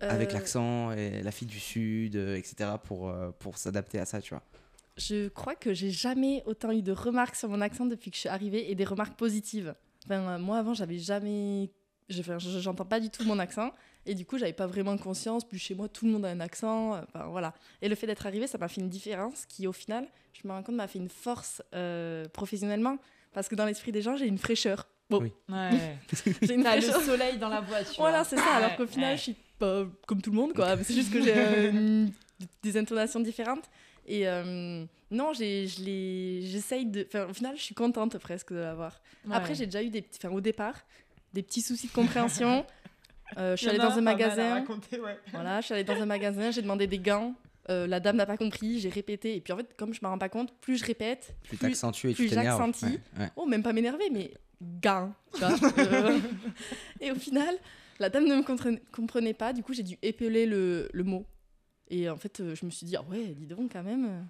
[0.00, 4.20] Avec Euh, l'accent, et la fille du Sud, euh, etc., pour, pour s'adapter à ça,
[4.20, 4.42] tu vois?
[4.96, 8.20] Je crois que j'ai jamais autant eu de remarques sur mon accent depuis que je
[8.20, 9.74] suis arrivée et des remarques positives.
[10.06, 11.70] Enfin, moi, avant, j'avais jamais.
[12.10, 13.72] J'entends pas du tout mon accent.
[14.06, 15.44] Et du coup, j'avais pas vraiment conscience.
[15.44, 16.94] Puis chez moi, tout le monde a un accent.
[16.94, 17.54] euh, Enfin, voilà.
[17.82, 20.52] Et le fait d'être arrivée, ça m'a fait une différence qui, au final, je me
[20.52, 22.96] rends compte, m'a fait une force euh, professionnellement.
[23.32, 24.88] Parce que dans l'esprit des gens, j'ai une fraîcheur.
[25.08, 25.32] Bon, Oui.
[25.48, 25.96] Ouais.
[26.42, 27.02] j'ai une T'as le fraîcheur.
[27.02, 27.94] soleil dans la voiture.
[27.98, 28.54] Voilà, c'est ça.
[28.54, 29.16] Alors qu'au final, ouais.
[29.16, 30.76] je suis pas comme tout le monde, quoi.
[30.82, 32.06] C'est juste que j'ai euh,
[32.62, 33.64] des intonations différentes.
[34.06, 37.04] Et euh, non, j'ai- je l'ai- j'essaye de.
[37.06, 39.00] Enfin, au final, je suis contente presque de l'avoir.
[39.30, 40.18] Après, j'ai déjà eu des petits.
[40.24, 40.74] Enfin, au départ,
[41.32, 42.64] des petits soucis de compréhension.
[43.38, 44.54] Euh, je suis allée dans un magasin.
[44.54, 45.16] raconter, ouais.
[45.30, 47.36] Voilà, je suis allée dans un magasin, j'ai demandé des gants.
[47.68, 49.36] euh, la dame n'a pas compris, j'ai répété.
[49.36, 51.68] Et puis en fait, comme je me rends pas compte, plus je répète, Plus plus,
[51.68, 52.34] t'accentues et plus tu.
[52.36, 53.28] Ouais, ouais.
[53.36, 54.34] oh, même pas m'énerver, mais.
[55.40, 56.18] Euh,
[57.00, 57.54] et au final,
[58.00, 61.24] la dame ne me comprenait, comprenait pas, du coup, j'ai dû épeler le, le mot.
[61.88, 64.28] Et en fait, euh, je me suis dit, ah ouais, dis donc quand même.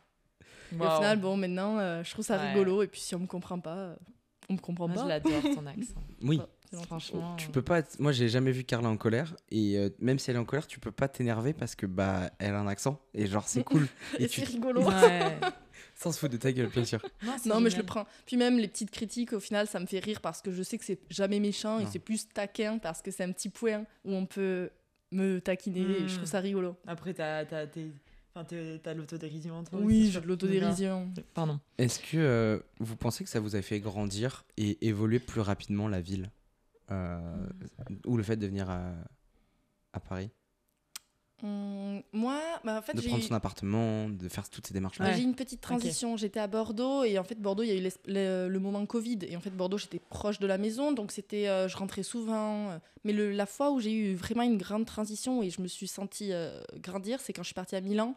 [0.72, 2.52] Et au final, bon, maintenant, euh, je trouve ça Ouais.
[2.52, 2.82] rigolo.
[2.82, 3.96] Et puis si on me comprend pas,
[4.50, 5.02] on me comprend Moi, pas.
[5.04, 5.94] je l'adore ton accent.
[6.22, 6.38] Oui.
[6.84, 7.34] Franchement.
[7.36, 7.80] Tu peux pas.
[7.80, 9.34] être- Moi, j'ai jamais vu Carla en colère.
[9.50, 12.30] Et euh, même si elle est en colère, tu peux pas t'énerver parce que bah
[12.38, 13.00] elle a un accent.
[13.14, 13.88] Et genre, c'est cool.
[14.18, 14.82] Et et tu c'est rigolo.
[14.88, 15.38] Ouais.
[15.96, 17.00] sans se foutre de ta gueule, bien sûr.
[17.38, 18.06] c'est Non, mais je le prends.
[18.24, 20.78] Puis même les petites critiques, au final, ça me fait rire parce que je sais
[20.78, 21.90] que c'est jamais méchant et Non.
[21.92, 24.70] c'est plus taquin parce que c'est un petit point où on peut
[25.12, 26.76] me taquiner et je trouve ça rigolo.
[26.86, 27.90] Après, t'as t'as- t'es-
[28.34, 29.80] enfin, t'es- t'as l'autodérision en toi.
[29.82, 31.12] Oui, j'ai de l'autodérision.
[31.34, 31.58] Pardon.
[31.78, 35.88] Est-ce que euh, vous pensez que ça vous a fait grandir et évoluer plus rapidement
[35.88, 36.30] la ville?
[36.90, 37.46] Euh,
[38.06, 38.92] Ou le fait de venir à,
[39.92, 40.30] à Paris
[41.42, 45.06] Hum, moi, bah, en fait, De j'ai prendre son appartement, de faire toutes ces démarches-là
[45.06, 45.16] bah, Ouais.
[45.16, 46.18] j'ai une petite transition.
[46.18, 49.20] J'étais à Bordeaux et en fait, Bordeaux, il y a eu le, le moment Covid.
[49.22, 50.92] Et en fait, Bordeaux, j'étais proche de la maison.
[50.92, 52.68] Donc, c'était, euh, je rentrais souvent.
[52.72, 55.66] euh, Mais le, la fois où j'ai eu vraiment une grande transition et je me
[55.66, 58.14] suis sentie euh, grandir, c'est quand je suis partie à Milan.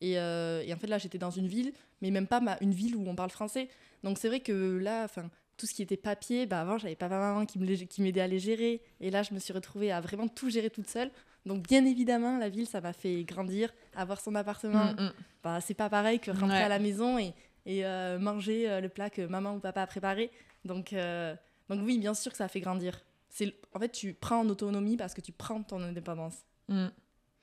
[0.00, 2.72] Et, euh, et en fait, là, j'étais dans une ville, mais même pas ma, une
[2.72, 3.68] ville où on parle français.
[4.04, 5.28] Donc, c'est vrai que là, enfin.
[5.60, 7.58] Tout ce qui était papier, bah avant, j'avais papa maman qui
[8.00, 8.80] m'aidait à les gérer.
[8.98, 11.10] Et là, je me suis retrouvée à vraiment tout gérer toute seule.
[11.44, 15.12] Donc, bien évidemment, la ville, ça m'a fait grandir, avoir son appartement, Mm, mm.
[15.44, 16.62] bah, c'est pas pareil que rentrer Ouais.
[16.62, 17.34] à la maison et,
[17.66, 20.30] et euh, manger euh, le plat que maman ou papa a préparé.
[20.64, 21.34] Donc, euh,
[21.68, 22.98] donc oui, bien sûr que ça fait grandir.
[23.28, 26.36] C'est, en fait, tu prends en autonomie parce que tu prends ton indépendance.
[26.68, 26.86] Mm.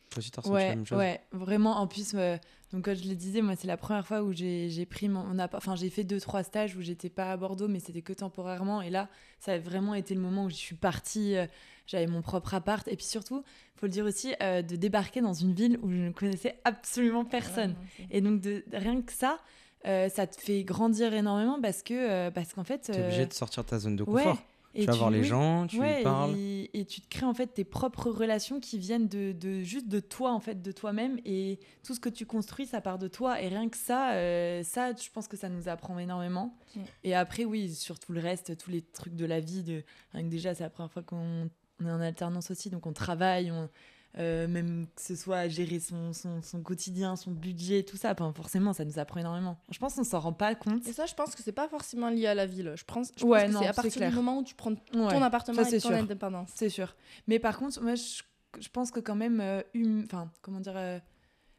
[0.09, 1.77] Toi aussi, t'as ressenti la Ouais, même chose ouais, vraiment.
[1.77, 2.37] En plus, euh,
[2.71, 5.37] donc comme je le disais, moi, c'est la première fois où j'ai j'ai pris mon,
[5.53, 8.81] Enfin, j'ai fait deux, trois stages où j'étais pas à Bordeaux, mais c'était que temporairement.
[8.81, 11.35] Et là, ça a vraiment été le moment où je suis partie.
[11.35, 11.45] euh,
[11.87, 12.85] J'avais mon propre appart.
[12.89, 13.43] Et puis surtout,
[13.77, 17.23] faut le dire aussi, euh, de débarquer dans une ville où je ne connaissais absolument
[17.23, 17.75] personne.
[18.11, 19.39] Et donc, de, rien que ça,
[19.85, 22.79] euh, ça te fait grandir énormément parce que euh, parce qu'en fait.
[22.79, 24.43] T'es euh, obligé de sortir de ta zone de ouais, confort.
[24.77, 25.25] Et tu vas voir les oui.
[25.25, 26.35] gens, tu Ouais, parles.
[26.37, 29.87] Et, et tu te crées en fait tes propres relations qui viennent de, de juste
[29.87, 33.07] de toi en fait, de toi-même et tout ce que tu construis, ça part de
[33.07, 36.55] toi et rien que ça, euh, ça, je pense que ça nous apprend énormément.
[37.03, 40.23] Et après, oui, sur tout le reste, tous les trucs de la vie, de rien
[40.23, 43.51] que déjà, c'est la première fois qu'on on est en alternance aussi, donc on travaille,
[43.51, 43.69] on,
[44.17, 48.11] euh, même que ce soit à gérer son, son, son quotidien, son budget, tout ça,
[48.11, 49.57] enfin, forcément, ça nous apprend énormément.
[49.69, 50.85] Je pense qu'on s'en rend pas compte.
[50.87, 52.73] Et ça, je pense que c'est pas forcément lié à la ville.
[52.75, 54.09] Je pense, je Ouais, pense que non, c'est à partir clair.
[54.09, 55.97] du moment où tu prends Ouais, ton appartement ça, et ton sûr.
[55.97, 56.49] indépendance.
[56.55, 56.95] C'est sûr.
[57.27, 58.23] Mais par contre, moi, je,
[58.59, 60.99] je pense que quand même, euh, hum- enfin, comment dire, euh,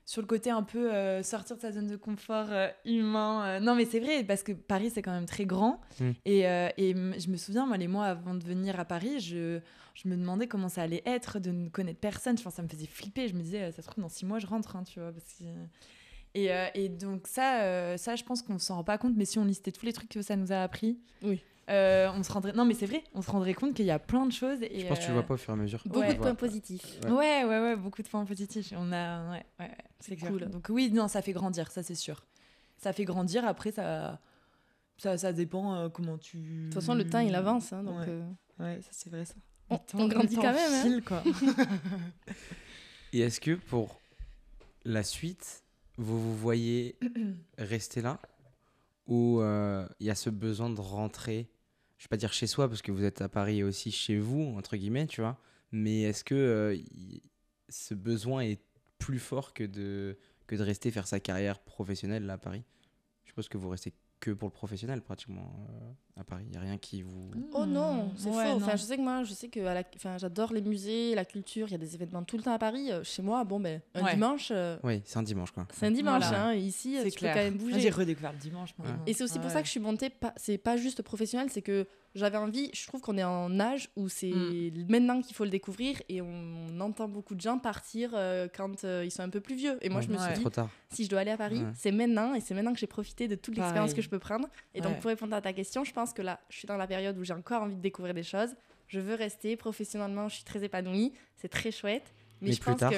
[0.08, 3.44] sur le côté un peu euh, sortir de sa zone de confort euh, humain.
[3.46, 5.82] euh, non, mais c'est vrai, parce que Paris, c'est quand même très grand.
[6.00, 6.10] Mm.
[6.24, 9.60] Et, euh, et je me souviens, moi, les mois avant de venir à Paris, je,
[9.94, 12.36] je me demandais comment ça allait être de ne connaître personne.
[12.36, 13.28] Que ça me faisait flipper.
[13.28, 15.12] Je me disais, ça se trouve, dans six mois, je rentre, hein, tu vois.
[15.12, 15.44] Parce que...
[16.32, 19.12] et, euh, et donc, ça, euh, ça, je pense qu'on s'en rend pas compte.
[19.14, 21.42] Mais si on listait tous les trucs que ça nous a appris, Oui.
[21.68, 22.52] Euh, on se rendrait.
[22.52, 24.58] Non, mais c'est vrai, on se rendrait compte qu'il y a plein de choses.
[24.62, 25.82] Et, Je pense que tu le vois pas au fur et à mesure.
[25.86, 26.14] Beaucoup Ouais.
[26.14, 27.00] de points positifs.
[27.04, 27.10] Ouais.
[27.10, 28.72] Ouais, ouais, ouais, beaucoup de points positifs.
[28.76, 30.30] On a, ouais, ouais, c'est clair.
[30.30, 30.48] cool.
[30.50, 32.24] Donc oui, non, ça fait grandir, ça c'est sûr.
[32.78, 33.44] Ça fait grandir.
[33.46, 34.20] Après, ça,
[34.96, 36.38] ça, ça dépend euh, comment tu.
[36.38, 37.72] De toute façon, le temps, il avance.
[37.72, 38.06] hein, donc, Ouais.
[38.08, 38.22] euh,
[38.60, 39.34] Ouais, ça c'est vrai ça.
[39.94, 41.00] On- grandit quand même, hein.
[41.06, 41.22] quoi.
[43.12, 44.00] Et est-ce que pour
[44.84, 45.62] la suite,
[45.96, 46.96] vous vous voyez
[47.58, 48.18] rester là?
[49.06, 51.48] Ou euh, il y a ce besoin de rentrer
[51.98, 54.54] Je vais pas dire chez soi parce que vous êtes à Paris aussi chez vous,
[54.56, 55.36] entre guillemets, tu vois.
[55.72, 56.76] Mais est-ce que euh,
[57.68, 58.60] ce besoin est
[58.98, 62.62] plus fort que de, que de rester faire sa carrière professionnelle là à Paris?
[63.24, 66.44] Je suppose que vous restez que pour le professionnel pratiquement euh, à Paris.
[66.46, 67.30] Il n'y a rien qui vous...
[67.52, 68.50] Oh non, c'est Ouais, faux.
[68.50, 68.56] non.
[68.56, 69.82] Enfin, je sais que moi, je sais que à la...
[69.94, 71.68] enfin, j'adore les musées, la culture.
[71.68, 72.90] Il y a des événements tout le temps à Paris.
[72.90, 74.14] Euh, Chez moi, bon, ben, un Ouais.
[74.14, 75.66] dimanche, euh, Oui, c'est un dimanche quoi.
[75.72, 76.24] c'est un dimanche.
[76.24, 76.46] Voilà.
[76.48, 77.32] hein, ici, C'est tu clair.
[77.34, 77.80] peux quand même Moi, bouger.
[77.80, 78.74] J'ai redécouvert le dimanche.
[78.78, 79.02] maintenant.
[79.06, 80.10] Et c'est aussi pour ça que je suis montée.
[80.10, 80.32] Pas...
[80.36, 82.70] C'est pas juste professionnel, c'est que j'avais envie.
[82.74, 84.86] Je trouve qu'on est en âge où c'est Mm.
[84.88, 89.02] maintenant qu'il faut le découvrir et on entend beaucoup de gens partir euh, quand euh,
[89.04, 89.78] ils sont un peu plus vieux.
[89.82, 90.20] Et moi, Ouais, je me Ouais.
[90.20, 90.68] suis C'est dit, trop tard.
[90.90, 91.72] si je dois aller à Paris, Ouais.
[91.76, 94.48] c'est maintenant et c'est maintenant que j'ai profité de toute l'expérience que je peux prendre.
[94.74, 96.86] Et donc, pour répondre à ta question, je pense que là, je suis dans la
[96.86, 98.54] période où j'ai encore envie de découvrir des choses.
[98.86, 102.12] Je veux rester professionnellement, je suis très épanouie, c'est très chouette.
[102.40, 102.96] Mais, Mais je plus pense tard que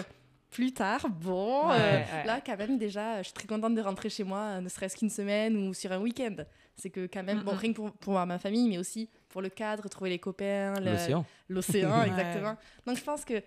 [0.51, 2.25] plus tard, bon, Ouais, euh, ouais.
[2.27, 5.09] là, quand même, déjà, je suis très contente de rentrer chez moi, ne serait-ce qu'une
[5.11, 6.37] semaine ou sur un week-end.
[6.81, 7.59] C'est que quand même, bon, Mm, mm.
[7.59, 10.75] rien que pour, pour voir ma famille, mais aussi pour le cadre, trouver les copains,
[10.81, 11.25] L'océan.
[11.49, 12.09] l'océan, Ouais.
[12.09, 12.57] exactement.
[12.87, 13.43] Donc je pense que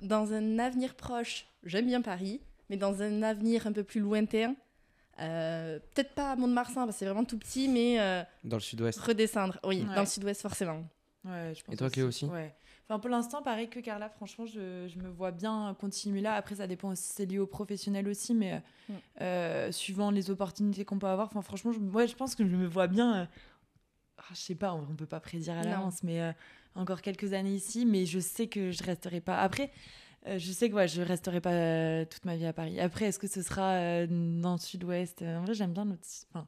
[0.00, 4.54] dans un avenir proche, j'aime bien Paris, mais dans un avenir un peu plus lointain,
[5.20, 8.62] euh, peut-être pas à Mont-de-Marsan, parce que c'est vraiment tout petit, mais euh, Dans le
[8.62, 8.98] sud-ouest.
[9.00, 9.94] redescendre, oui, Ouais.
[9.94, 10.84] dans le sud-ouest forcément.
[11.24, 12.54] Ouais, je pense Et toi, Cléo aussi Ouais.
[12.88, 16.34] Enfin, pour l'instant, pareil que Carla, franchement, je, je me vois bien continuer là.
[16.34, 18.62] Après, ça dépend aussi, c'est lié au professionnel aussi, mais
[19.20, 21.26] euh, suivant les opportunités qu'on peut avoir.
[21.28, 23.14] Enfin, franchement, je, ouais, je pense que je me vois bien.
[23.22, 23.26] euh,
[24.18, 26.32] ah, je sais pas, on on peut pas prédire à l'avance, mais euh,
[26.74, 27.84] encore quelques années ici.
[27.84, 29.36] Mais je sais que je resterai pas.
[29.38, 29.70] Après,
[30.26, 32.80] euh, je sais que ouais, je resterai pas toute ma vie à Paris.
[32.80, 35.20] Après, est-ce que ce sera dans le sud-ouest?
[35.22, 36.06] En vrai, j'aime bien notre.
[36.32, 36.46] Enfin,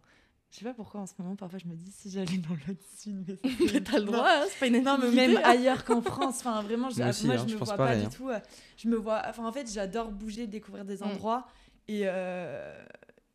[0.50, 2.76] je sais pas pourquoi en ce moment, parfois je me dis si j'allais dans le
[2.98, 3.38] sud.
[3.72, 6.38] Mais T'as le droit, hein, c'est pas une non, mais même ailleurs qu'en France.
[6.40, 8.28] Enfin, vraiment, je- Moi moi, hein, je je me vois pas du tout.
[8.28, 8.38] euh,
[8.76, 9.22] Je me vois.
[9.28, 11.02] Enfin, en fait, j'adore bouger, découvrir des Mm.
[11.04, 11.46] endroits.
[11.88, 12.84] Et, euh,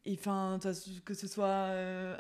[0.06, 0.60] et enfin,
[1.06, 2.18] que ce soit euh,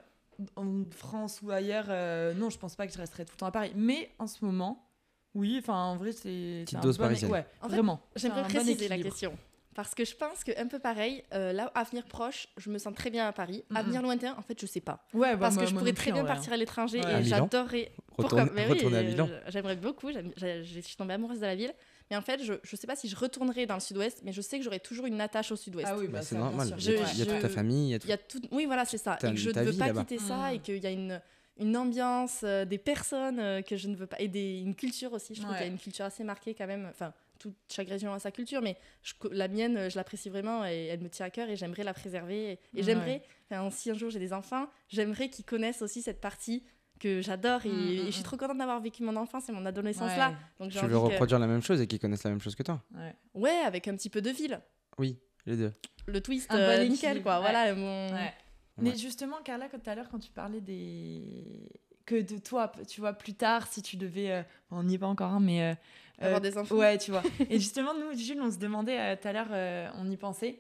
[0.55, 3.45] en France ou ailleurs, euh, non, je pense pas que je resterai tout le temps
[3.47, 3.71] à Paris.
[3.75, 4.88] Mais en ce moment,
[5.34, 6.63] oui, enfin, en vrai, c'est.
[6.65, 7.31] Petite dose bon- parisienne.
[7.31, 8.01] Ouais, En fait, vraiment.
[8.15, 9.38] J'aimerais bon préciser la question.
[9.75, 12.95] Parce que je pense que un peu pareil, euh, là, avenir proche, je me sens
[12.95, 13.63] très bien à Paris.
[13.69, 13.77] Mhm.
[13.77, 15.05] Avenir lointain, en fait, je sais pas.
[15.13, 17.19] Ouais, bah, Parce moi- que je pourrais très bien partir à l'étranger Ouais.
[17.19, 17.91] et j'adorerais.
[18.17, 19.29] Oui, retourner à euh, Milan.
[19.49, 20.09] J'aimerais beaucoup.
[20.11, 21.73] Je suis tombée amoureuse de la ville.
[22.09, 24.39] Mais en fait, je ne sais pas si je retournerai dans le sud-ouest, mais je
[24.39, 25.88] sais que j'aurais toujours une attache au sud-ouest.
[25.89, 26.67] Ah oui, Bah, bah, c'est normal.
[26.67, 28.07] Il y a, Je- toute ta famille, il y a tout.
[28.07, 28.41] Y a tout...
[28.51, 29.17] Oui, voilà, c'est ça.
[29.17, 30.53] Et que je ne veux pas quitter ça Mm.
[30.53, 31.19] et qu'il y a une,
[31.57, 34.17] une ambiance, euh, des personnes euh, que je ne veux pas.
[34.19, 35.33] Et des, une culture aussi.
[35.35, 36.88] Je trouve qu'il y a une culture assez marquée quand même.
[36.91, 37.11] Enfin,
[37.49, 40.99] toute, chaque région a sa culture, mais je la mienne, je l'apprécie vraiment et elle
[41.01, 42.43] me tient à cœur et j'aimerais la préserver.
[42.43, 42.84] Et, et Ouais.
[42.84, 46.63] j'aimerais, enfin, si un jour j'ai des enfants, j'aimerais qu'ils connaissent aussi cette partie
[46.99, 48.23] que j'adore et, Mm, mm, et je suis mm.
[48.23, 50.29] trop contente d'avoir vécu mon enfance et mon adolescence là.
[50.60, 52.63] Donc envie veux que- reproduire la même chose et qu'ils connaissent la même chose que
[52.63, 53.13] toi ouais.
[53.34, 54.62] Ouais, avec un petit peu de ville.
[54.97, 55.73] Oui, les deux.
[56.08, 57.36] Le twist, Un bon euh, équilibre, nickel quoi.
[57.36, 57.41] ouais.
[57.41, 58.13] Voilà, mon...
[58.13, 58.34] Ouais.
[58.77, 61.69] Mais justement, Carla, quand- tout à l'heure, quand tu parlais des.
[62.05, 64.31] que de toi, tu vois, plus tard, si tu devais.
[64.31, 65.62] euh, On n'y est pas encore, hein, mais.
[65.63, 65.75] euh,
[66.19, 66.75] Avoir euh, des enfants.
[66.75, 67.23] Ouais, tu vois.
[67.49, 70.60] Et justement, nous, Jules, on se demandait euh, tout à l'heure, euh, on y pensait.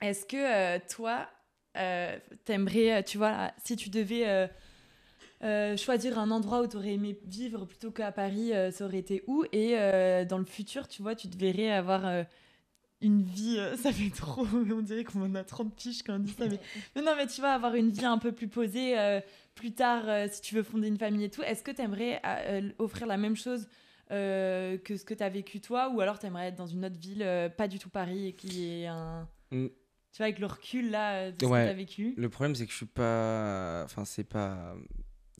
[0.00, 1.28] Est-ce que toi,
[2.44, 4.48] t'aimerais, tu vois, là, si tu devais
[5.44, 8.98] euh, choisir un endroit où tu aurais aimé vivre plutôt qu'à Paris, euh, ça aurait
[8.98, 9.44] été où?
[9.52, 12.24] Et euh, dans le futur, tu vois, tu te verrais avoir.
[13.00, 16.46] une vie, ça fait trop, on dirait qu'on a 30 piges quand on dit ça,
[16.46, 16.58] mais,
[16.96, 18.96] mais non, mais tu vas avoir une vie un peu plus posée
[19.54, 21.42] plus tard, si tu veux fonder une famille et tout.
[21.42, 22.20] Est-ce que tu aimerais
[22.78, 23.68] offrir la même chose
[24.10, 26.84] euh, que ce que tu as vécu toi, ou alors tu aimerais être dans une
[26.84, 29.28] autre ville, euh, pas du tout Paris, et qui est un.
[29.50, 29.66] Mm.
[30.12, 31.60] Tu vois, avec le recul là, de ce Ouais.
[31.60, 32.14] que tu as vécu?
[32.16, 33.82] Le problème, c'est que je suis pas.
[33.84, 34.74] Enfin, c'est pas.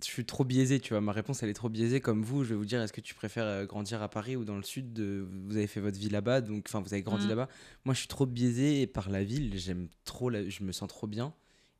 [0.00, 1.00] Je suis trop biaisé, tu vois.
[1.00, 2.00] Ma réponse, elle est trop biaisée.
[2.00, 4.44] Comme vous, je vais vous dire est-ce que tu préfères euh, grandir à Paris ou
[4.44, 5.26] dans le sud de...
[5.48, 6.66] Vous avez fait votre vie là-bas, donc.
[6.68, 7.30] Enfin, vous avez grandi Mm.
[7.30, 7.48] là-bas.
[7.84, 9.52] Moi, je suis trop biaisé par la ville.
[9.58, 10.30] J'aime trop.
[10.30, 10.48] La...
[10.48, 11.34] Je me sens trop bien.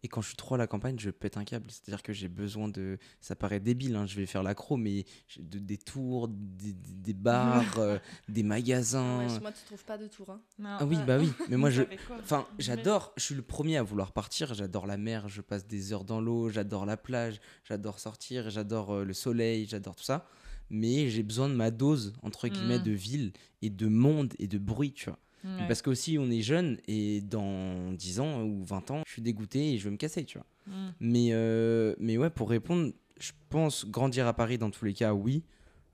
[0.05, 1.71] Et quand je suis trop à la campagne, je pète un câble.
[1.71, 2.99] C'est-à-dire que j'ai besoin de.
[3.21, 6.95] Ça paraît débile, hein, je vais faire l'accro, mais j'ai de- des tours, des, des-
[6.95, 9.27] des bars, euh, des magasins.
[9.27, 10.31] Ouais, moi, tu trouves pas de tour.
[10.31, 10.41] Hein.
[10.65, 11.33] Ah oui, bah oui.
[11.49, 11.83] Mais moi, je.
[12.23, 15.93] Enfin, j'adore, je suis le premier à vouloir partir, j'adore la mer, je passe des
[15.93, 20.29] heures dans l'eau, j'adore la plage, j'adore sortir, j'adore euh, le soleil, j'adore tout ça.
[20.71, 22.83] Mais j'ai besoin de ma dose, entre guillemets, Mm.
[22.83, 23.33] de ville
[23.63, 25.19] et de monde et de bruit, tu vois.
[25.45, 25.67] Ouais.
[25.67, 29.75] Parce qu'aussi, on est jeune et dans 10 ans ou 20 ans, je suis dégoûté
[29.75, 30.47] et je veux me casser, tu vois.
[30.67, 30.91] Mm.
[31.01, 35.15] Mais, euh, mais ouais, pour répondre, je pense grandir à Paris dans tous les cas,
[35.15, 35.45] oui.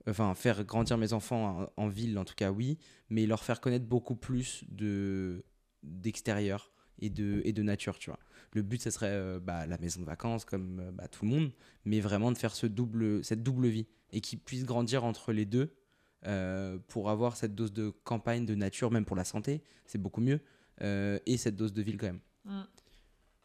[0.08, 2.78] Enfin, faire grandir mes enfants en, en ville, en tout cas, oui.
[3.10, 5.44] Mais leur faire connaître beaucoup plus de
[5.82, 8.18] d'extérieur et de, et de nature, tu vois.
[8.52, 11.30] Le but, ce serait euh, bah, la maison de vacances, comme euh, bah, tout le
[11.30, 11.52] monde,
[11.84, 15.44] mais vraiment de faire ce double, cette double vie et qu'ils puissent grandir entre les
[15.44, 15.74] deux
[16.26, 20.20] euh, pour avoir cette dose de campagne, de nature, même pour la santé, c'est beaucoup
[20.20, 20.40] mieux,
[20.82, 22.20] euh, et cette dose de ville quand même.
[22.44, 22.60] Mm.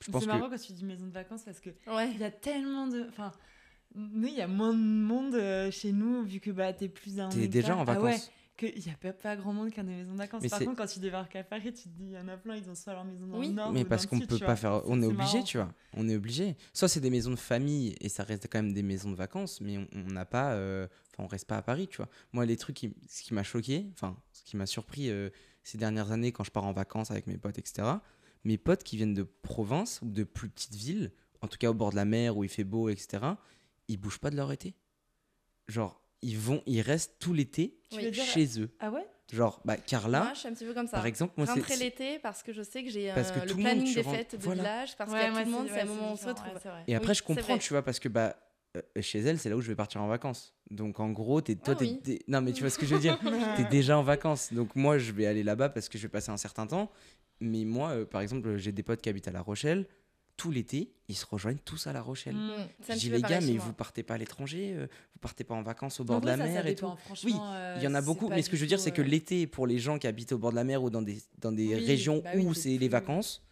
[0.01, 2.09] Je pense C'est que marrant quand tu dis maison de vacances parce que Ouais.
[2.13, 3.05] il y a tellement de.
[3.09, 3.31] Enfin,
[3.95, 7.19] nous, il y a moins de monde euh, chez nous vu que bah, t'es plus
[7.19, 8.03] à t'es déjà en Ah vacances.
[8.03, 8.19] ouais,
[8.60, 10.43] qu'il n'y a pas, pas grand monde qui a des maisons de vacances.
[10.43, 12.28] Mais Par c'est- contre, quand tu débarques à Paris, tu te dis, il y en
[12.28, 13.48] a plein, ils ont soit leur maison dans Oui.
[13.48, 13.72] le nord.
[13.72, 14.56] Mais ou parce qu'on peut pas vois.
[14.56, 14.82] faire.
[14.86, 15.74] On est obligé, marrant, tu vois.
[15.93, 16.56] On est obligé.
[16.74, 19.62] Soit c'est des maisons de famille et ça reste quand même des maisons de vacances,
[19.62, 20.54] mais on- on n'a pas.
[20.54, 22.08] euh, Enfin, on reste pas à Paris, tu vois.
[22.34, 25.30] Moi, les trucs, qui, ce qui m'a choqué, enfin, ce qui m'a surpris euh,
[25.63, 27.88] ces dernières années quand je pars en vacances avec mes potes, etc.
[28.45, 31.74] Mes potes qui viennent de province ou de plus petites villes, en tout cas au
[31.74, 33.34] bord de la mer où il fait beau, etc.
[33.89, 34.76] Ils bougent pas de leur été.
[35.67, 38.12] Genre, ils vont, ils restent tout l'été Oui.
[38.12, 38.69] dire- chez eux.
[38.79, 39.05] Ah ouais?
[39.32, 40.97] Genre, bah, Carla, Moi, je suis un petit peu comme ça.
[40.97, 41.75] par exemple, moi, c'est.
[41.77, 44.17] L'été parce que je sais que j'ai euh, le tout le monde, planning des rentres-
[44.17, 44.62] fêtes de voilà.
[44.63, 46.15] village parce Ouais, qu'il y a moi, tout le monde, c'est- un moment où on
[46.15, 46.49] se retrouve.
[46.88, 48.36] Et après, Oui, je comprends, tu vois, parce que bah,
[48.75, 50.55] euh, chez elle, c'est là où je vais partir en vacances.
[50.71, 53.01] Donc, en gros, es, toi, Ah t'es- Non, mais tu vois ce que je veux
[53.01, 53.19] dire
[53.55, 54.51] T'es déjà en vacances.
[54.51, 56.91] Donc, moi, je vais aller là-bas parce que je vais passer un certain temps.
[57.39, 59.88] Mais moi, euh, par exemple, j'ai des potes qui habitent à La Rochelle.
[60.39, 62.36] Tout l'été, ils se rejoignent tous à La Rochelle.
[62.36, 62.47] Mm.
[62.47, 62.91] Mm.
[62.91, 65.53] Un Je dis, les gars, mais vous partez pas à l'étranger euh, Vous partez pas
[65.53, 67.88] en vacances au bord de la ça, ça mer et tout franchement, euh, Il y
[67.88, 69.80] en a beaucoup, mais ce que je veux dire, c'est que euh, l'été, pour les
[69.80, 72.22] gens qui habitent au bord de la mer ou dans des, dans des Oui, régions
[72.24, 73.43] bah oui, où c'est les vacances,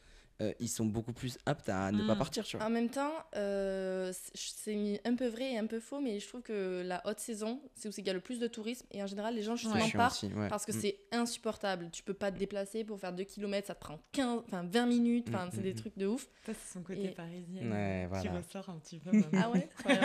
[0.42, 2.18] euh, ils sont beaucoup plus aptes à ne pas Mm.
[2.18, 2.66] partir, tu vois.
[2.66, 6.42] En même temps, euh, c'est un peu vrai et un peu faux, mais je trouve
[6.44, 8.86] que la haute saison, c'est où il y a le plus de tourisme.
[8.92, 10.48] Et en général, les gens justement partent aussi, ouais.
[10.48, 10.80] parce que Mm.
[10.80, 11.90] c'est insupportable.
[11.92, 14.86] Tu peux pas te déplacer pour faire 2 km, ça te prend 15, enfin 20
[14.86, 15.28] minutes.
[15.30, 16.28] Enfin, Mm, c'est des trucs de ouf.
[16.46, 18.38] Ça, c'est son côté Et- parisien Ouais, qui voilà.
[18.40, 19.12] ressort un petit peu.
[19.34, 19.96] Ah ouais, ouais,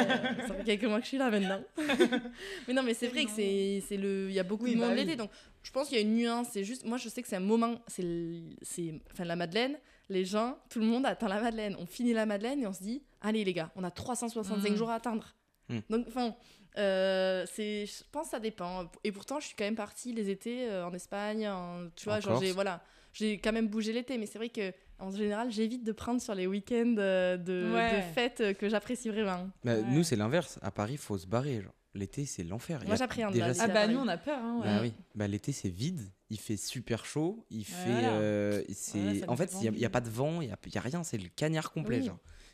[0.48, 1.62] Ça fait quelques mois que je suis là maintenant.
[2.68, 4.28] mais non, mais c'est vrai que c'est c'est le.
[4.28, 5.04] Il y a beaucoup Oui, de bah monde oui.
[5.04, 5.16] l'été.
[5.16, 5.30] Donc
[5.62, 6.48] je pense qu'il y a une nuance.
[6.52, 6.84] C'est juste.
[6.84, 7.76] Moi, je sais que c'est un moment.
[7.86, 8.02] C'est.
[8.02, 9.76] le- c'est- Enfin, la Madeleine.
[10.12, 11.74] Les gens, tout le monde attend la Madeleine.
[11.78, 14.76] On finit la Madeleine et on se dit Allez, les gars, on a 365 Mm.
[14.76, 15.34] jours à atteindre.
[15.68, 15.78] Mm.
[15.90, 16.34] Donc, enfin.
[16.78, 20.30] euh, c'est je pense que ça dépend et pourtant je suis quand même partie les
[20.30, 22.82] étés euh, en Espagne en, tu vois En genre j'ai voilà
[23.12, 26.34] j'ai quand même bougé l'été mais c'est vrai que en général j'évite de prendre sur
[26.34, 27.96] les week-ends euh, de, Ouais.
[27.96, 29.82] de fêtes euh, que j'apprécie vraiment Bah, Ouais.
[29.90, 30.58] Nous, c'est l'inverse.
[30.62, 31.60] À Paris, faut se barrer.
[31.60, 31.74] genre.
[31.94, 32.80] L'été, c'est l'enfer.
[32.86, 34.38] Moi, j'appréhende déjà Ah bah nous on a peur.
[34.42, 34.64] Hein, ouais.
[34.64, 37.90] Bah oui, bah, l'été c'est vide, il fait super chaud, il fait.
[37.90, 38.12] Voilà.
[38.12, 38.98] euh, c'est...
[38.98, 40.80] Voilà, en fait, il n'y a, pas de vent, il n'y a, il y a
[40.80, 42.00] rien, c'est le cagnard complet.
[42.00, 42.10] Oui.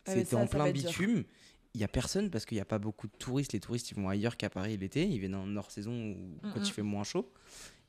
[0.06, 1.24] Ah, C'était en ça plein bitume,
[1.74, 3.52] il n'y a personne parce qu'il n'y a pas beaucoup de touristes.
[3.52, 6.48] Les touristes ils vont ailleurs qu'à Paris l'été, ils viennent en hors saison ou quand
[6.48, 6.72] Mm, il mm.
[6.72, 7.32] fait moins chaud.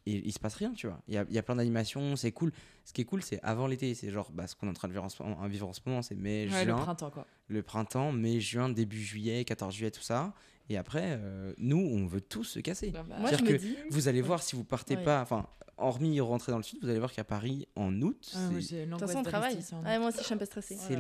[0.06, 1.02] Et il se passe rien, tu vois.
[1.08, 2.52] Il y a, il y a plein d'animations, c'est cool.
[2.86, 4.88] Ce qui est cool, c'est avant l'été, c'est genre bah, ce qu'on est en train
[4.88, 7.10] de vivre en ce moment, vivre en ce moment, c'est mai, Ouais, le juin printemps
[7.12, 7.28] quoi.
[7.48, 10.34] le printemps, mai, juin, début juillet, 14 juillet, tout ça.
[10.70, 12.92] Et après, euh, nous, on veut tous se casser.
[12.92, 15.04] Bah, bah, moi je C'est-à-dire que dis Vous allez voir si vous partez Ouais.
[15.04, 15.48] pas, enfin,
[15.78, 18.76] hormis rentrer dans le sud, vous allez voir qu'à Paris, en août, ah, c'est- j'ai
[18.78, 19.56] de toute l'angoisse façon on de travaille.
[19.56, 20.78] rester ici en Ouais, moi aussi je suis un peu stressée.
[20.80, 21.00] C'est Oh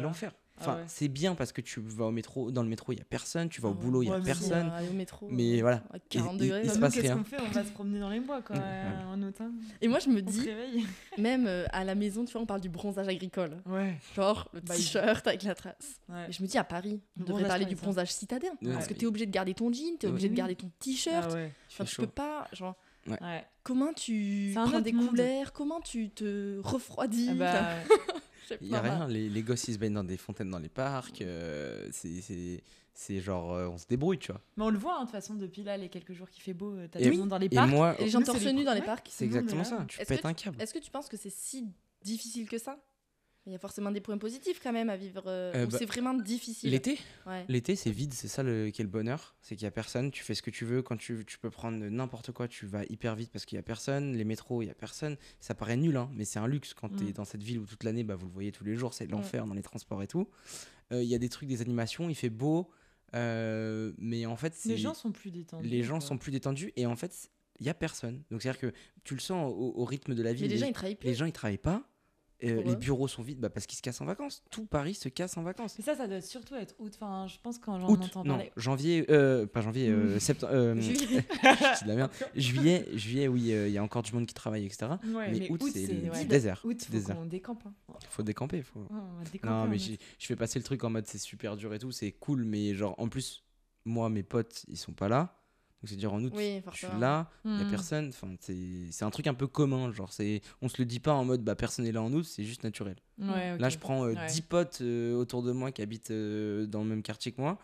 [0.60, 0.84] Ah Enfin, ouais.
[0.88, 3.47] c'est bien parce que tu vas au métro, dans le métro, il y a personne,
[3.49, 3.82] tu vas au Ah ouais.
[3.82, 4.72] boulot, il y a Ouais, mais personne.
[4.74, 5.84] Euh, au métro Mais euh, voilà.
[5.93, 7.18] à 40 Et- et- degrés il se passe qu'est-ce rien.
[7.18, 8.62] qu'on fait On va se promener dans les bois quoi, Ouais.
[8.64, 9.53] euh, en automne.
[9.82, 10.49] et moi je me dis
[11.18, 13.97] même euh, à la maison tu vois on parle du bronzage agricole Ouais.
[14.16, 16.26] genre le Bah, t-shirt avec la trace ouais.
[16.30, 18.74] et je me dis à Paris on Le devrait parler du bronzage citadin Ouais.
[18.74, 20.12] parce que t'es obligé de garder ton jean t'es Ouais.
[20.12, 21.53] obligé de garder ton t-shirt Ah ouais.
[21.72, 22.01] Enfin, tu chaud.
[22.03, 22.76] peux pas genre
[23.07, 23.45] Ouais.
[23.64, 25.51] comment tu prends des couleurs?
[25.53, 27.30] Comment tu te refroidis?
[28.62, 30.70] Il y a rien, les, les gosses ils se baignent dans des fontaines dans les
[30.70, 34.41] parcs, euh, c'est- c'est c'est genre euh, on se débrouille, tu vois.
[34.58, 36.54] mais on le voit hein, de toute façon depuis là les quelques jours qu'il fait
[36.54, 37.70] beau, euh, t'as le monde dans les Et parcs.
[37.70, 39.08] moi, et les gens torse nu dans les parcs.
[39.12, 40.62] C'est exactement ça, tu pètes un câble.
[40.62, 41.66] Est-ce que tu penses que c'est si
[42.04, 42.78] difficile que ça?
[43.50, 45.24] Il y a forcément des points positifs quand même à vivre.
[45.26, 46.70] euh, Euh, ou bah, c'est vraiment difficile.
[46.70, 47.45] L'été Ouais.
[47.47, 49.36] L'été, c'est vide, c'est ça le, qui est le bonheur.
[49.41, 50.82] C'est qu'il y a personne, tu fais ce que tu veux.
[50.84, 53.64] Quand tu, tu peux prendre n'importe quoi, tu vas hyper vite parce qu'il y a
[53.64, 54.16] personne.
[54.16, 55.18] Les métros, il y a personne.
[55.39, 57.14] Ça paraît nul, hein, mais c'est un luxe quand tu es Mm.
[57.14, 59.45] dans cette ville où toute l'année, bah, vous le voyez tous les jours, c'est l'enfer
[59.47, 60.28] dans les transports et tout.
[60.91, 62.70] Euh, Il y a des trucs, des animations, il fait beau,
[63.16, 65.68] euh, mais en fait, c'est- Les gens sont plus détendus.
[65.68, 66.08] les gens quoi.
[66.08, 67.30] sont plus détendus et en fait,
[67.60, 68.24] il y a personne.
[68.32, 68.74] Donc c'est-à-dire que
[69.04, 70.43] tu le sens au, au rythme de la vie.
[70.43, 71.08] Mais les les, gens ils travaillent plus.
[71.08, 71.84] les gens, ils travaillent pas.
[72.43, 74.43] Euh, les bureaux sont vides bah, parce qu'ils se cassent en vacances.
[74.49, 75.75] Tout Paris se casse en vacances.
[75.77, 76.93] Mais ça, ça doit surtout être août.
[76.95, 78.51] Enfin, je pense quand j'en entends non, parler.
[78.55, 81.25] janvier, euh, pas janvier, euh, septembre, euh, Juillet.
[81.43, 82.11] de la merde.
[82.35, 84.91] Juillet, juillet, oui, il y a encore du monde qui travaille, etc.
[85.13, 86.25] Ouais, mais, août, c'est ouais.
[86.25, 86.61] désert.
[86.63, 87.15] Août, faut désert.
[87.17, 87.63] qu'on décampe.
[87.65, 87.93] hein.
[88.09, 88.61] Faut décamper.
[88.63, 88.79] Faut...
[88.79, 91.57] Ouais, on va décamper Non, mais je fais passer le truc en mode c'est super
[91.57, 93.43] dur et tout, c'est cool, mais genre en plus,
[93.85, 95.38] moi, mes potes, ils sont pas là.
[95.82, 97.69] Donc c'est dire en août, Oui, je suis là, il y a Hmm.
[97.69, 98.07] personne.
[98.09, 101.13] Enfin, c'est c'est un truc un peu commun, genre c'est, on se le dit pas
[101.13, 102.97] en mode bah personne est là en août, c'est juste naturel.
[103.17, 103.59] Ouais, ok.
[103.61, 104.25] Là, je prends euh, Ouais.
[104.27, 107.57] 10 potes euh, autour de moi qui habitent euh, dans le même quartier que moi.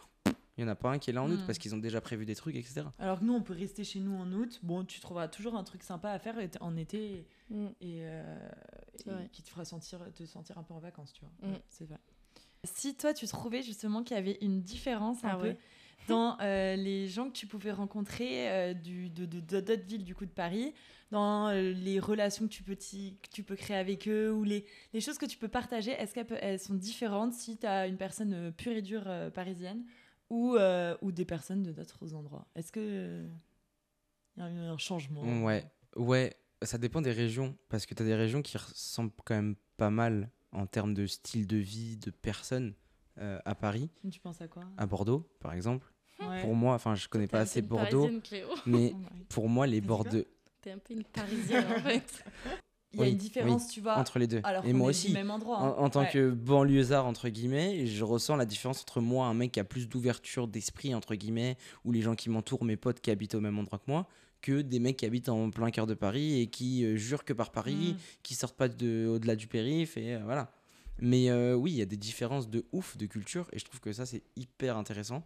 [0.58, 1.46] Il y en a pas un qui est là en août Hmm.
[1.46, 2.84] parce qu'ils ont déjà prévu des trucs, etc.
[3.00, 4.62] Alors que nous, on peut rester chez nous en août.
[4.64, 8.50] Bon, tu trouveras toujours un truc sympa à faire en été et, euh,
[9.06, 11.50] et qui te fera sentir, te sentir un peu en vacances, tu vois.
[11.52, 12.00] Ouais, c'est vrai.
[12.64, 15.58] Si toi, tu trouvais justement qu'il y avait une différence un Ah peu ouais.
[16.08, 20.26] Dans euh, les gens que tu pouvais rencontrer euh, du, de d'autres villes du coup
[20.26, 20.74] de Paris,
[21.12, 24.66] dans euh, les relations que tu, peux que tu peux créer avec eux ou les,
[24.94, 27.98] les choses que tu peux partager, est-ce qu'elles elles sont différentes si tu as une
[27.98, 29.86] personne pure et dure parisienne
[30.30, 30.58] ou,
[31.02, 32.48] ou des personnes de d'autres endroits?
[32.56, 33.26] Est-ce que
[34.38, 35.22] il y a eu un changement?
[35.46, 39.36] Ouais, ouais, ça dépend des régions parce que tu as des régions qui ressemblent quand
[39.36, 42.74] même pas mal en termes de style de vie, de personnes
[43.18, 44.66] à Paris, Tu penses à quoi?
[44.76, 45.95] À Bordeaux par exemple.
[46.20, 46.42] Ouais.
[46.42, 48.10] Pour moi, enfin, je connais pas assez Bordeaux,
[48.66, 48.94] mais
[49.30, 50.24] pour moi, les Bordeaux
[50.62, 52.24] T'es un peu une parisienne en fait.
[52.94, 54.40] Il y a Oui, une différence, tu vois, entre les deux.
[54.46, 55.12] alors Et moi aussi.
[55.12, 55.58] même endroit.
[55.58, 55.76] En, hein.
[55.78, 56.10] en tant Ouais.
[56.12, 59.90] que banlieusard, entre guillemets, je ressens la différence entre moi, un mec qui a plus
[59.90, 63.60] d'ouverture d'esprit, entre guillemets, ou les gens qui m'entourent, mes potes qui habitent au même
[63.60, 64.08] endroit que moi,
[64.42, 67.34] que des mecs qui habitent en plein cœur de Paris et qui euh, jurent que
[67.34, 67.98] par Paris, Mm.
[68.24, 70.50] qui sortent pas de, au-delà du périph' et euh, voilà.
[71.00, 73.82] Mais euh, oui, il y a des différences de ouf de culture et je trouve
[73.82, 75.22] que ça c'est hyper intéressant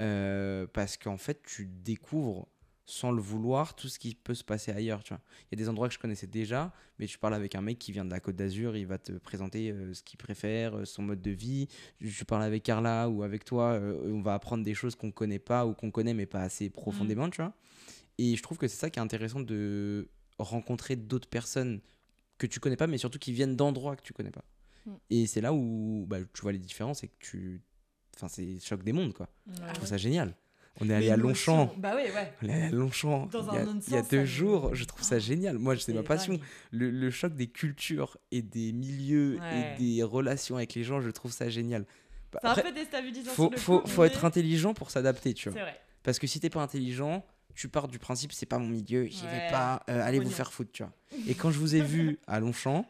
[0.00, 2.48] euh, parce qu'en fait tu découvres
[2.88, 5.04] sans le vouloir tout ce qui peut se passer ailleurs.
[5.04, 5.20] Tu vois.
[5.42, 7.78] Il y a des endroits que je connaissais déjà, mais tu parles avec un mec
[7.78, 10.84] qui vient de la Côte d'Azur, il va te présenter euh, ce qu'il préfère, euh,
[10.86, 11.68] son mode de vie.
[12.00, 15.38] Je, parle avec Carla ou avec toi, euh, on va apprendre des choses qu'on connaît
[15.38, 17.52] pas ou qu'on connaît mais pas assez profondément, tu vois.
[18.16, 21.82] Et je trouve que c'est ça qui est intéressant de rencontrer d'autres personnes
[22.38, 24.44] que tu connais pas, mais surtout qui viennent d'endroits que tu connais pas.
[24.86, 24.92] Mm.
[25.10, 27.60] Et c'est là où bah, tu vois les différences et que tu.
[28.18, 29.28] Enfin, c'est le choc des mondes, quoi.
[29.46, 29.54] Ouais.
[29.68, 30.34] Je trouve ça génial.
[30.80, 31.72] On est allé à Longchamp.
[31.76, 32.32] on- Bah ouais, ouais.
[32.42, 34.24] On est allé à Longchamp Dans il y un a, il y a deux ça
[34.24, 34.74] jours.
[34.74, 35.58] Je trouve ça génial.
[35.58, 36.38] Moi, c'est ma passion.
[36.70, 39.74] Le, le choc des cultures et des milieux Ouais.
[39.78, 41.84] et des relations avec les gens, je trouve ça génial.
[42.32, 43.30] Bah, C'est un peu déstabilisant.
[43.32, 45.62] faut, sur le faut, coup, faut mais être intelligent pour s'adapter, tu C'est vois.
[45.62, 45.80] vrai.
[46.04, 47.24] Parce que si t'es pas intelligent,
[47.58, 49.50] tu pars du principe c'est pas mon milieu, j'y vais Ouais.
[49.50, 50.92] pas, euh, allez vous faire foutre, tu vois.
[51.26, 52.86] Et quand je vous ai vu à Longchamp,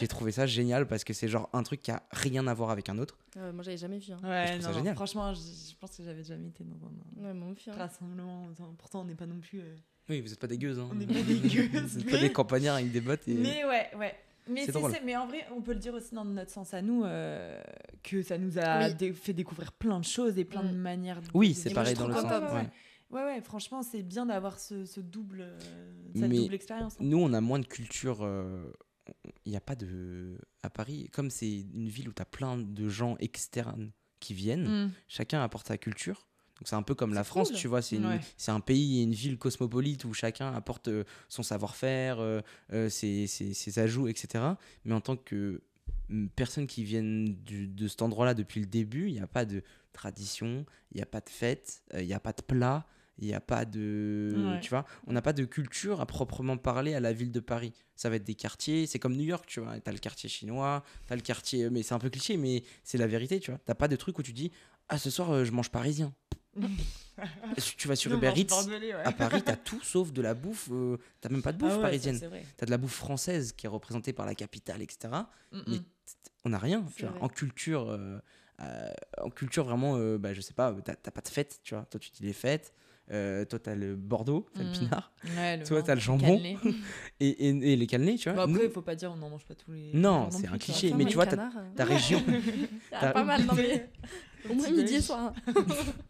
[0.00, 2.70] j'ai trouvé ça génial parce que c'est genre un truc qui a rien à voir
[2.70, 3.16] avec un autre.
[3.36, 4.12] Euh, moi, j'avais jamais vu.
[4.12, 4.18] hein.
[4.24, 4.94] Ouais, ça non, génial.
[4.96, 7.70] franchement, je, je pense que j'avais jamais été dans un Ouais, moi aussi.
[7.70, 7.74] hein.
[7.78, 8.48] rassemblement.
[8.78, 9.60] Pourtant, on n'est pas non plus.
[9.60, 9.76] euh,
[10.08, 10.88] Oui, vous êtes pas des gueuses, hein.
[10.92, 13.26] On est pas des gueuses, vous êtes pas des campagnards avec des bottes.
[13.28, 13.34] Et...
[13.34, 14.14] Mais ouais, ouais.
[14.50, 14.92] Mais, C'est c'est- drôle.
[14.92, 17.60] c'est- mais en vrai, on peut le dire aussi dans notre sens à nous, euh,
[18.02, 18.94] que ça nous a Oui.
[18.94, 20.78] dé- fait découvrir plein de choses et plein de Mm.
[20.80, 21.20] manières.
[21.20, 22.24] de- Oui, c'est pareil je dans le sens.
[22.24, 22.66] ouais.
[23.10, 23.22] Ouais.
[23.24, 25.58] Ouais, franchement, c'est bien d'avoir ce, ce double, euh,
[26.14, 26.94] cette Mais double expérience.
[26.94, 27.04] hein.
[27.04, 28.18] Nous, on a moins de culture.
[28.22, 28.72] euh,
[29.46, 30.38] Il n'y a pas de.
[30.62, 33.90] À Paris, comme c'est une ville où tu as plein de gens externes
[34.20, 34.92] qui viennent, Mm.
[35.06, 36.26] chacun apporte sa culture.
[36.58, 37.56] Donc c'est un peu comme la France, cool.
[37.56, 38.20] tu vois, c'est Ouais.
[38.48, 42.40] un pays et une ville cosmopolite où chacun apporte euh, son savoir-faire, euh,
[42.72, 44.44] euh, ses, ses- ses ajouts, etc.
[44.84, 45.62] Mais en tant que
[46.10, 49.44] mm, personne qui vienne du- de cet endroit-là depuis le début, il n'y a pas
[49.44, 52.86] de tradition, il n'y a pas de fête, euh, il n'y a pas de plat,
[53.18, 54.34] il n'y a pas de...
[54.36, 54.60] Ouais.
[54.60, 57.72] Tu vois, on n'a pas de culture à proprement parler à la ville de Paris.
[57.96, 59.78] Ça va être des quartiers, c'est comme New York, tu vois.
[59.80, 61.70] Tu as le quartier chinois, tu as le quartier...
[61.70, 63.60] Mais c'est un peu cliché, mais c'est la vérité, tu vois.
[63.66, 64.52] Tu pas de truc où tu dis,
[64.88, 66.12] ah ce soir, euh, je mange parisien.
[67.76, 68.92] tu vas sur Uber Eats, ouais.
[68.92, 70.68] à Paris, t'as tout sauf de la bouffe.
[70.70, 72.20] euh, t'as même pas de bouffe Ah ouais, parisienne.
[72.56, 75.08] T'as de la bouffe française qui est représentée par la capitale, etc.
[75.52, 75.84] Mm, Mais mm.
[76.44, 76.84] on n'a rien.
[76.96, 77.22] Tu vois.
[77.22, 78.18] En culture, euh,
[78.60, 81.60] euh, en culture vraiment, euh, bah, je sais pas, t'as t'as pas de fête.
[81.62, 81.84] Tu vois.
[81.86, 82.72] Toi, tu dis les fêtes.
[83.10, 84.72] Euh, toi, t'as le Bordeaux, t'as le Mm.
[84.72, 85.12] pinard.
[85.36, 86.40] Ouais, le Toi, t'as le jambon.
[87.20, 88.46] Et, et- et les cannelés, tu vois.
[88.46, 89.90] Bon, après, il faut pas dire on n'en mange pas tous les.
[89.94, 93.44] Non, c'est un cliché, mais tu vois, ta région, il y a t'as- pas mal,
[93.44, 93.88] non mais.
[94.48, 95.32] Au moins midi et soir.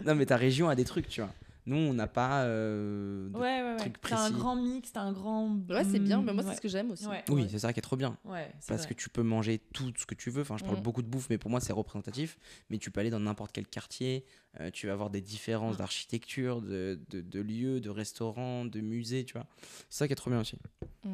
[0.05, 1.33] non, mais ta région a des trucs, tu vois.
[1.69, 2.45] Nous, on n'a pas.
[2.45, 3.77] euh, de- Ouais, ouais, ouais.
[3.77, 4.33] trucs C'est un précis.
[4.35, 5.51] grand mix, c'est un grand.
[5.69, 6.51] Ouais, c'est bien, mais moi, ouais.
[6.51, 7.07] c'est ce que j'aime aussi.
[7.07, 8.17] Ouais, Oui, c'est ça qui est trop bien.
[8.25, 8.89] Parce vrai.
[8.89, 10.41] que tu peux manger tout ce que tu veux.
[10.43, 10.83] Enfin, je parle Mm.
[10.83, 12.39] beaucoup de bouffe, mais pour moi, c'est représentatif.
[12.71, 14.25] Mais tu peux aller dans n'importe quel quartier.
[14.61, 15.79] euh, tu vas avoir des différences Mm.
[15.79, 19.47] d'architecture, de, de, de lieux, de restaurants, de musées, tu vois.
[19.91, 20.57] C'est ça qui est trop bien aussi.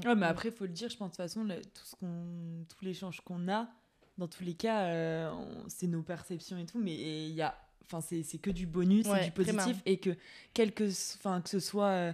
[0.07, 1.97] Ouais, mais après, il faut le dire, je pense de toute façon, le- tout ce
[1.97, 3.69] qu'on, tous les échanges qu'on a,
[4.17, 5.33] dans tous les cas, euh,
[5.69, 7.55] c'est nos perceptions et tout, mais il y a,
[7.87, 10.11] enfin, c'est, c'est que du bonus, Ouais, c'est du positif, et que
[10.55, 10.85] quel que,
[11.17, 12.13] enfin, que ce soit euh,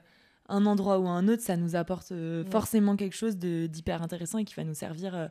[0.49, 2.51] un endroit ou un autre, ça nous apporte euh, Ouais.
[2.51, 5.29] forcément quelque chose de, d'hyper intéressant et qui va nous servir, euh,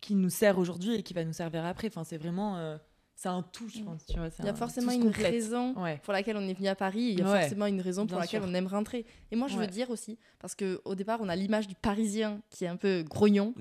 [0.00, 1.88] qui nous sert aujourd'hui et qui va nous servir après.
[1.88, 2.76] Enfin, c'est vraiment, euh,
[3.16, 3.84] c'est un tout, je Mm.
[3.84, 4.06] pense.
[4.06, 5.30] Tu vois, c'est Il y a un- forcément une complète.
[5.32, 6.00] raison Ouais.
[6.02, 7.08] pour laquelle on est venu à Paris.
[7.08, 7.40] et Il y a Ouais.
[7.40, 8.50] forcément une raison pour Bien laquelle sûr.
[8.50, 9.06] on aime rentrer.
[9.30, 9.66] Et moi, je Ouais.
[9.66, 13.02] veux dire aussi, parce qu'au départ, on a l'image du Parisien qui est un peu
[13.02, 13.54] grognon.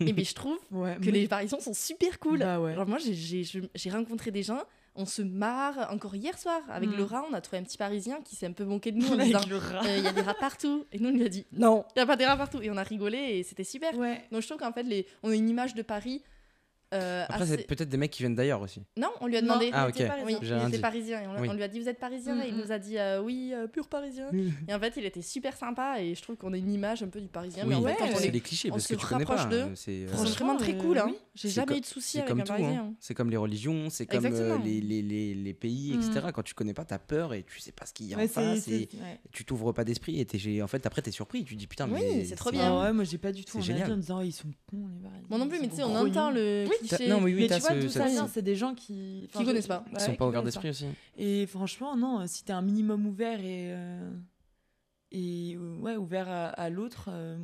[0.00, 2.38] et bien, je trouve Ouais, que mais- les Parisiens sont super cool.
[2.40, 4.60] Bah moi, j'ai- j'ai je- j'ai rencontré des gens,
[4.94, 5.88] on se marre.
[5.90, 6.96] Encore hier soir, avec Mm.
[6.96, 9.16] Laura, on a trouvé un petit Parisien qui s'est un peu moqué de nous en
[9.16, 9.84] disant le rat.
[9.86, 10.86] Euh, il y a des rats partout.
[10.92, 12.60] Et nous, on lui a dit non, il n'y a pas des rats partout.
[12.62, 13.96] Et on a rigolé et c'était super.
[13.96, 14.22] Ouais.
[14.30, 15.06] Donc je trouve qu'en fait, les...
[15.22, 16.22] on a une image de Paris.
[16.94, 18.80] Euh, Après, assez- c'est peut-être des mecs qui viennent d'ailleurs aussi.
[18.96, 19.70] Non, on lui a Non, demandé.
[19.72, 19.94] Ah, ok.
[20.06, 20.24] parisien.
[20.26, 21.22] Oui, il était parisien.
[21.22, 21.48] Et on, Oui.
[21.50, 22.60] on lui a dit Vous êtes parisien Mm, Et il mm.
[22.60, 24.28] nous a dit euh, Oui, euh, pur parisien.
[24.68, 26.00] Et en fait, il était super sympa.
[26.00, 27.64] Et je trouve qu'on a une image un peu du parisien.
[27.66, 29.34] Mais en Oui, fait, quand on les clichés on parce se que tu connais pas.
[29.36, 29.64] rapproche d'eux.
[29.70, 30.98] euh, C'est euh, vraiment très cool.
[30.98, 31.04] Hein.
[31.08, 31.16] oui.
[31.34, 32.52] J'ai jamais co- eu de soucis avec comme un tout.
[32.52, 32.56] hein.
[32.58, 32.94] parisien.
[33.00, 36.00] C'est comme les religions, c'est comme euh, les, les, les, les pays, Mm.
[36.00, 36.26] etc.
[36.32, 38.24] Quand tu connais pas, t'as peur et tu sais pas ce qu'il y a Ouais,
[38.24, 38.66] en face.
[38.68, 38.88] ouais.
[39.32, 41.44] tu t'ouvres pas d'esprit et en fait après t'es surpris.
[41.44, 42.72] Tu dis putain, Oui, mais c'est trop bien.
[42.72, 43.60] Ah ouais, moi j'ai pas du tout en
[43.96, 45.26] disant ils sont cons les Parisiens.
[45.28, 46.64] Moi non plus, mais tu sais, on entend le
[47.08, 49.28] Non, oui, oui, mais t'as tu vois ce- d'où ça vient, c'est des gens qui
[49.32, 49.84] Qui connaissent pas.
[49.92, 50.86] Ils sont pas ouverts d'esprit aussi.
[51.16, 54.10] Et franchement, non, si t'es un minimum ouvert et euh,
[55.12, 57.36] et euh, ouais ouvert à, à l'autre, euh,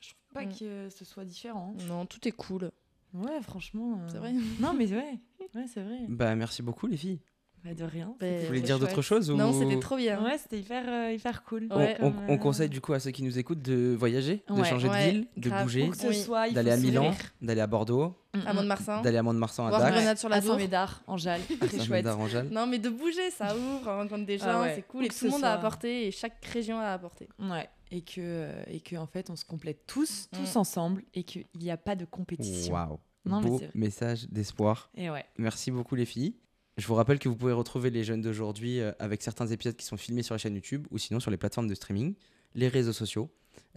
[0.00, 0.58] je trouve pas Mm.
[0.58, 1.74] que ce soit différent.
[1.88, 2.70] Non, tout est cool.
[3.14, 4.00] Ouais, franchement.
[4.02, 4.32] euh, C'est vrai.
[4.60, 5.18] Non, mais ouais,
[5.54, 6.00] ouais, c'est vrai.
[6.08, 7.20] Bah merci beaucoup les filles.
[7.64, 8.14] Bah, de rien.
[8.20, 9.36] C'était Vous voulez dire d'autres choses ou...
[9.36, 10.22] Non, c'était trop bien.
[10.22, 11.66] Ouais, c'était hyper, euh, hyper cool.
[11.70, 11.96] On, Ouais.
[12.00, 14.62] on- Comme, on euh, conseille du coup à ceux qui nous écoutent de voyager, de
[14.64, 16.52] changer ouais, de ville, de bouger, Oui.
[16.54, 18.14] d'aller à Milan, d'aller à Bordeaux,
[18.46, 19.02] À Mont-de-Marsan.
[19.02, 20.52] d'aller à Mont-de-Marsan, à Dax, Grenade sur la à Tour.
[20.52, 22.06] Saint-Médard, en Jalles, très à chouette.
[22.52, 24.72] Non, mais de bouger, ça ouvre, on rencontre des gens, Ah ouais.
[24.76, 25.04] c'est cool.
[25.04, 27.28] Et que tout le monde a apporté, et chaque région a apporté.
[27.40, 30.58] Ouais, et que, euh, et que en fait, on se complète tous, tous Mm.
[30.58, 32.72] ensemble, et qu'il n'y a pas de compétition.
[32.74, 32.98] Waouh.
[33.24, 34.90] Beau message d'espoir.
[34.96, 35.24] Et ouais.
[35.36, 36.34] Merci beaucoup les filles.
[36.78, 39.84] Je vous rappelle que vous pouvez retrouver les jeunes d'aujourd'hui euh, avec certains épisodes qui
[39.84, 42.14] sont filmés sur la chaîne YouTube ou sinon sur les plateformes de streaming,
[42.54, 43.30] les réseaux sociaux.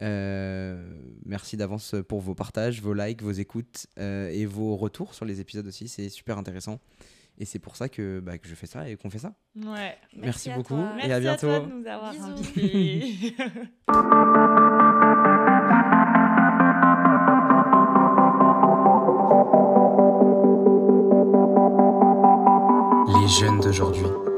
[0.04, 0.93] Euh,
[1.26, 5.41] merci d'avance pour vos partages, vos likes, vos écoutes euh, et vos retours sur les
[5.41, 5.88] épisodes aussi.
[5.88, 6.80] C'est super intéressant.
[7.39, 9.34] Et c'est pour ça que, bah, que je fais ça et qu'on fait ça.
[9.56, 9.97] Ouais.
[10.16, 10.76] Merci beaucoup.
[10.76, 10.93] toi.
[10.99, 11.47] Et à Merci bientôt.
[11.47, 12.14] toi de nous avoir
[23.72, 24.30] d'aujourd'hui.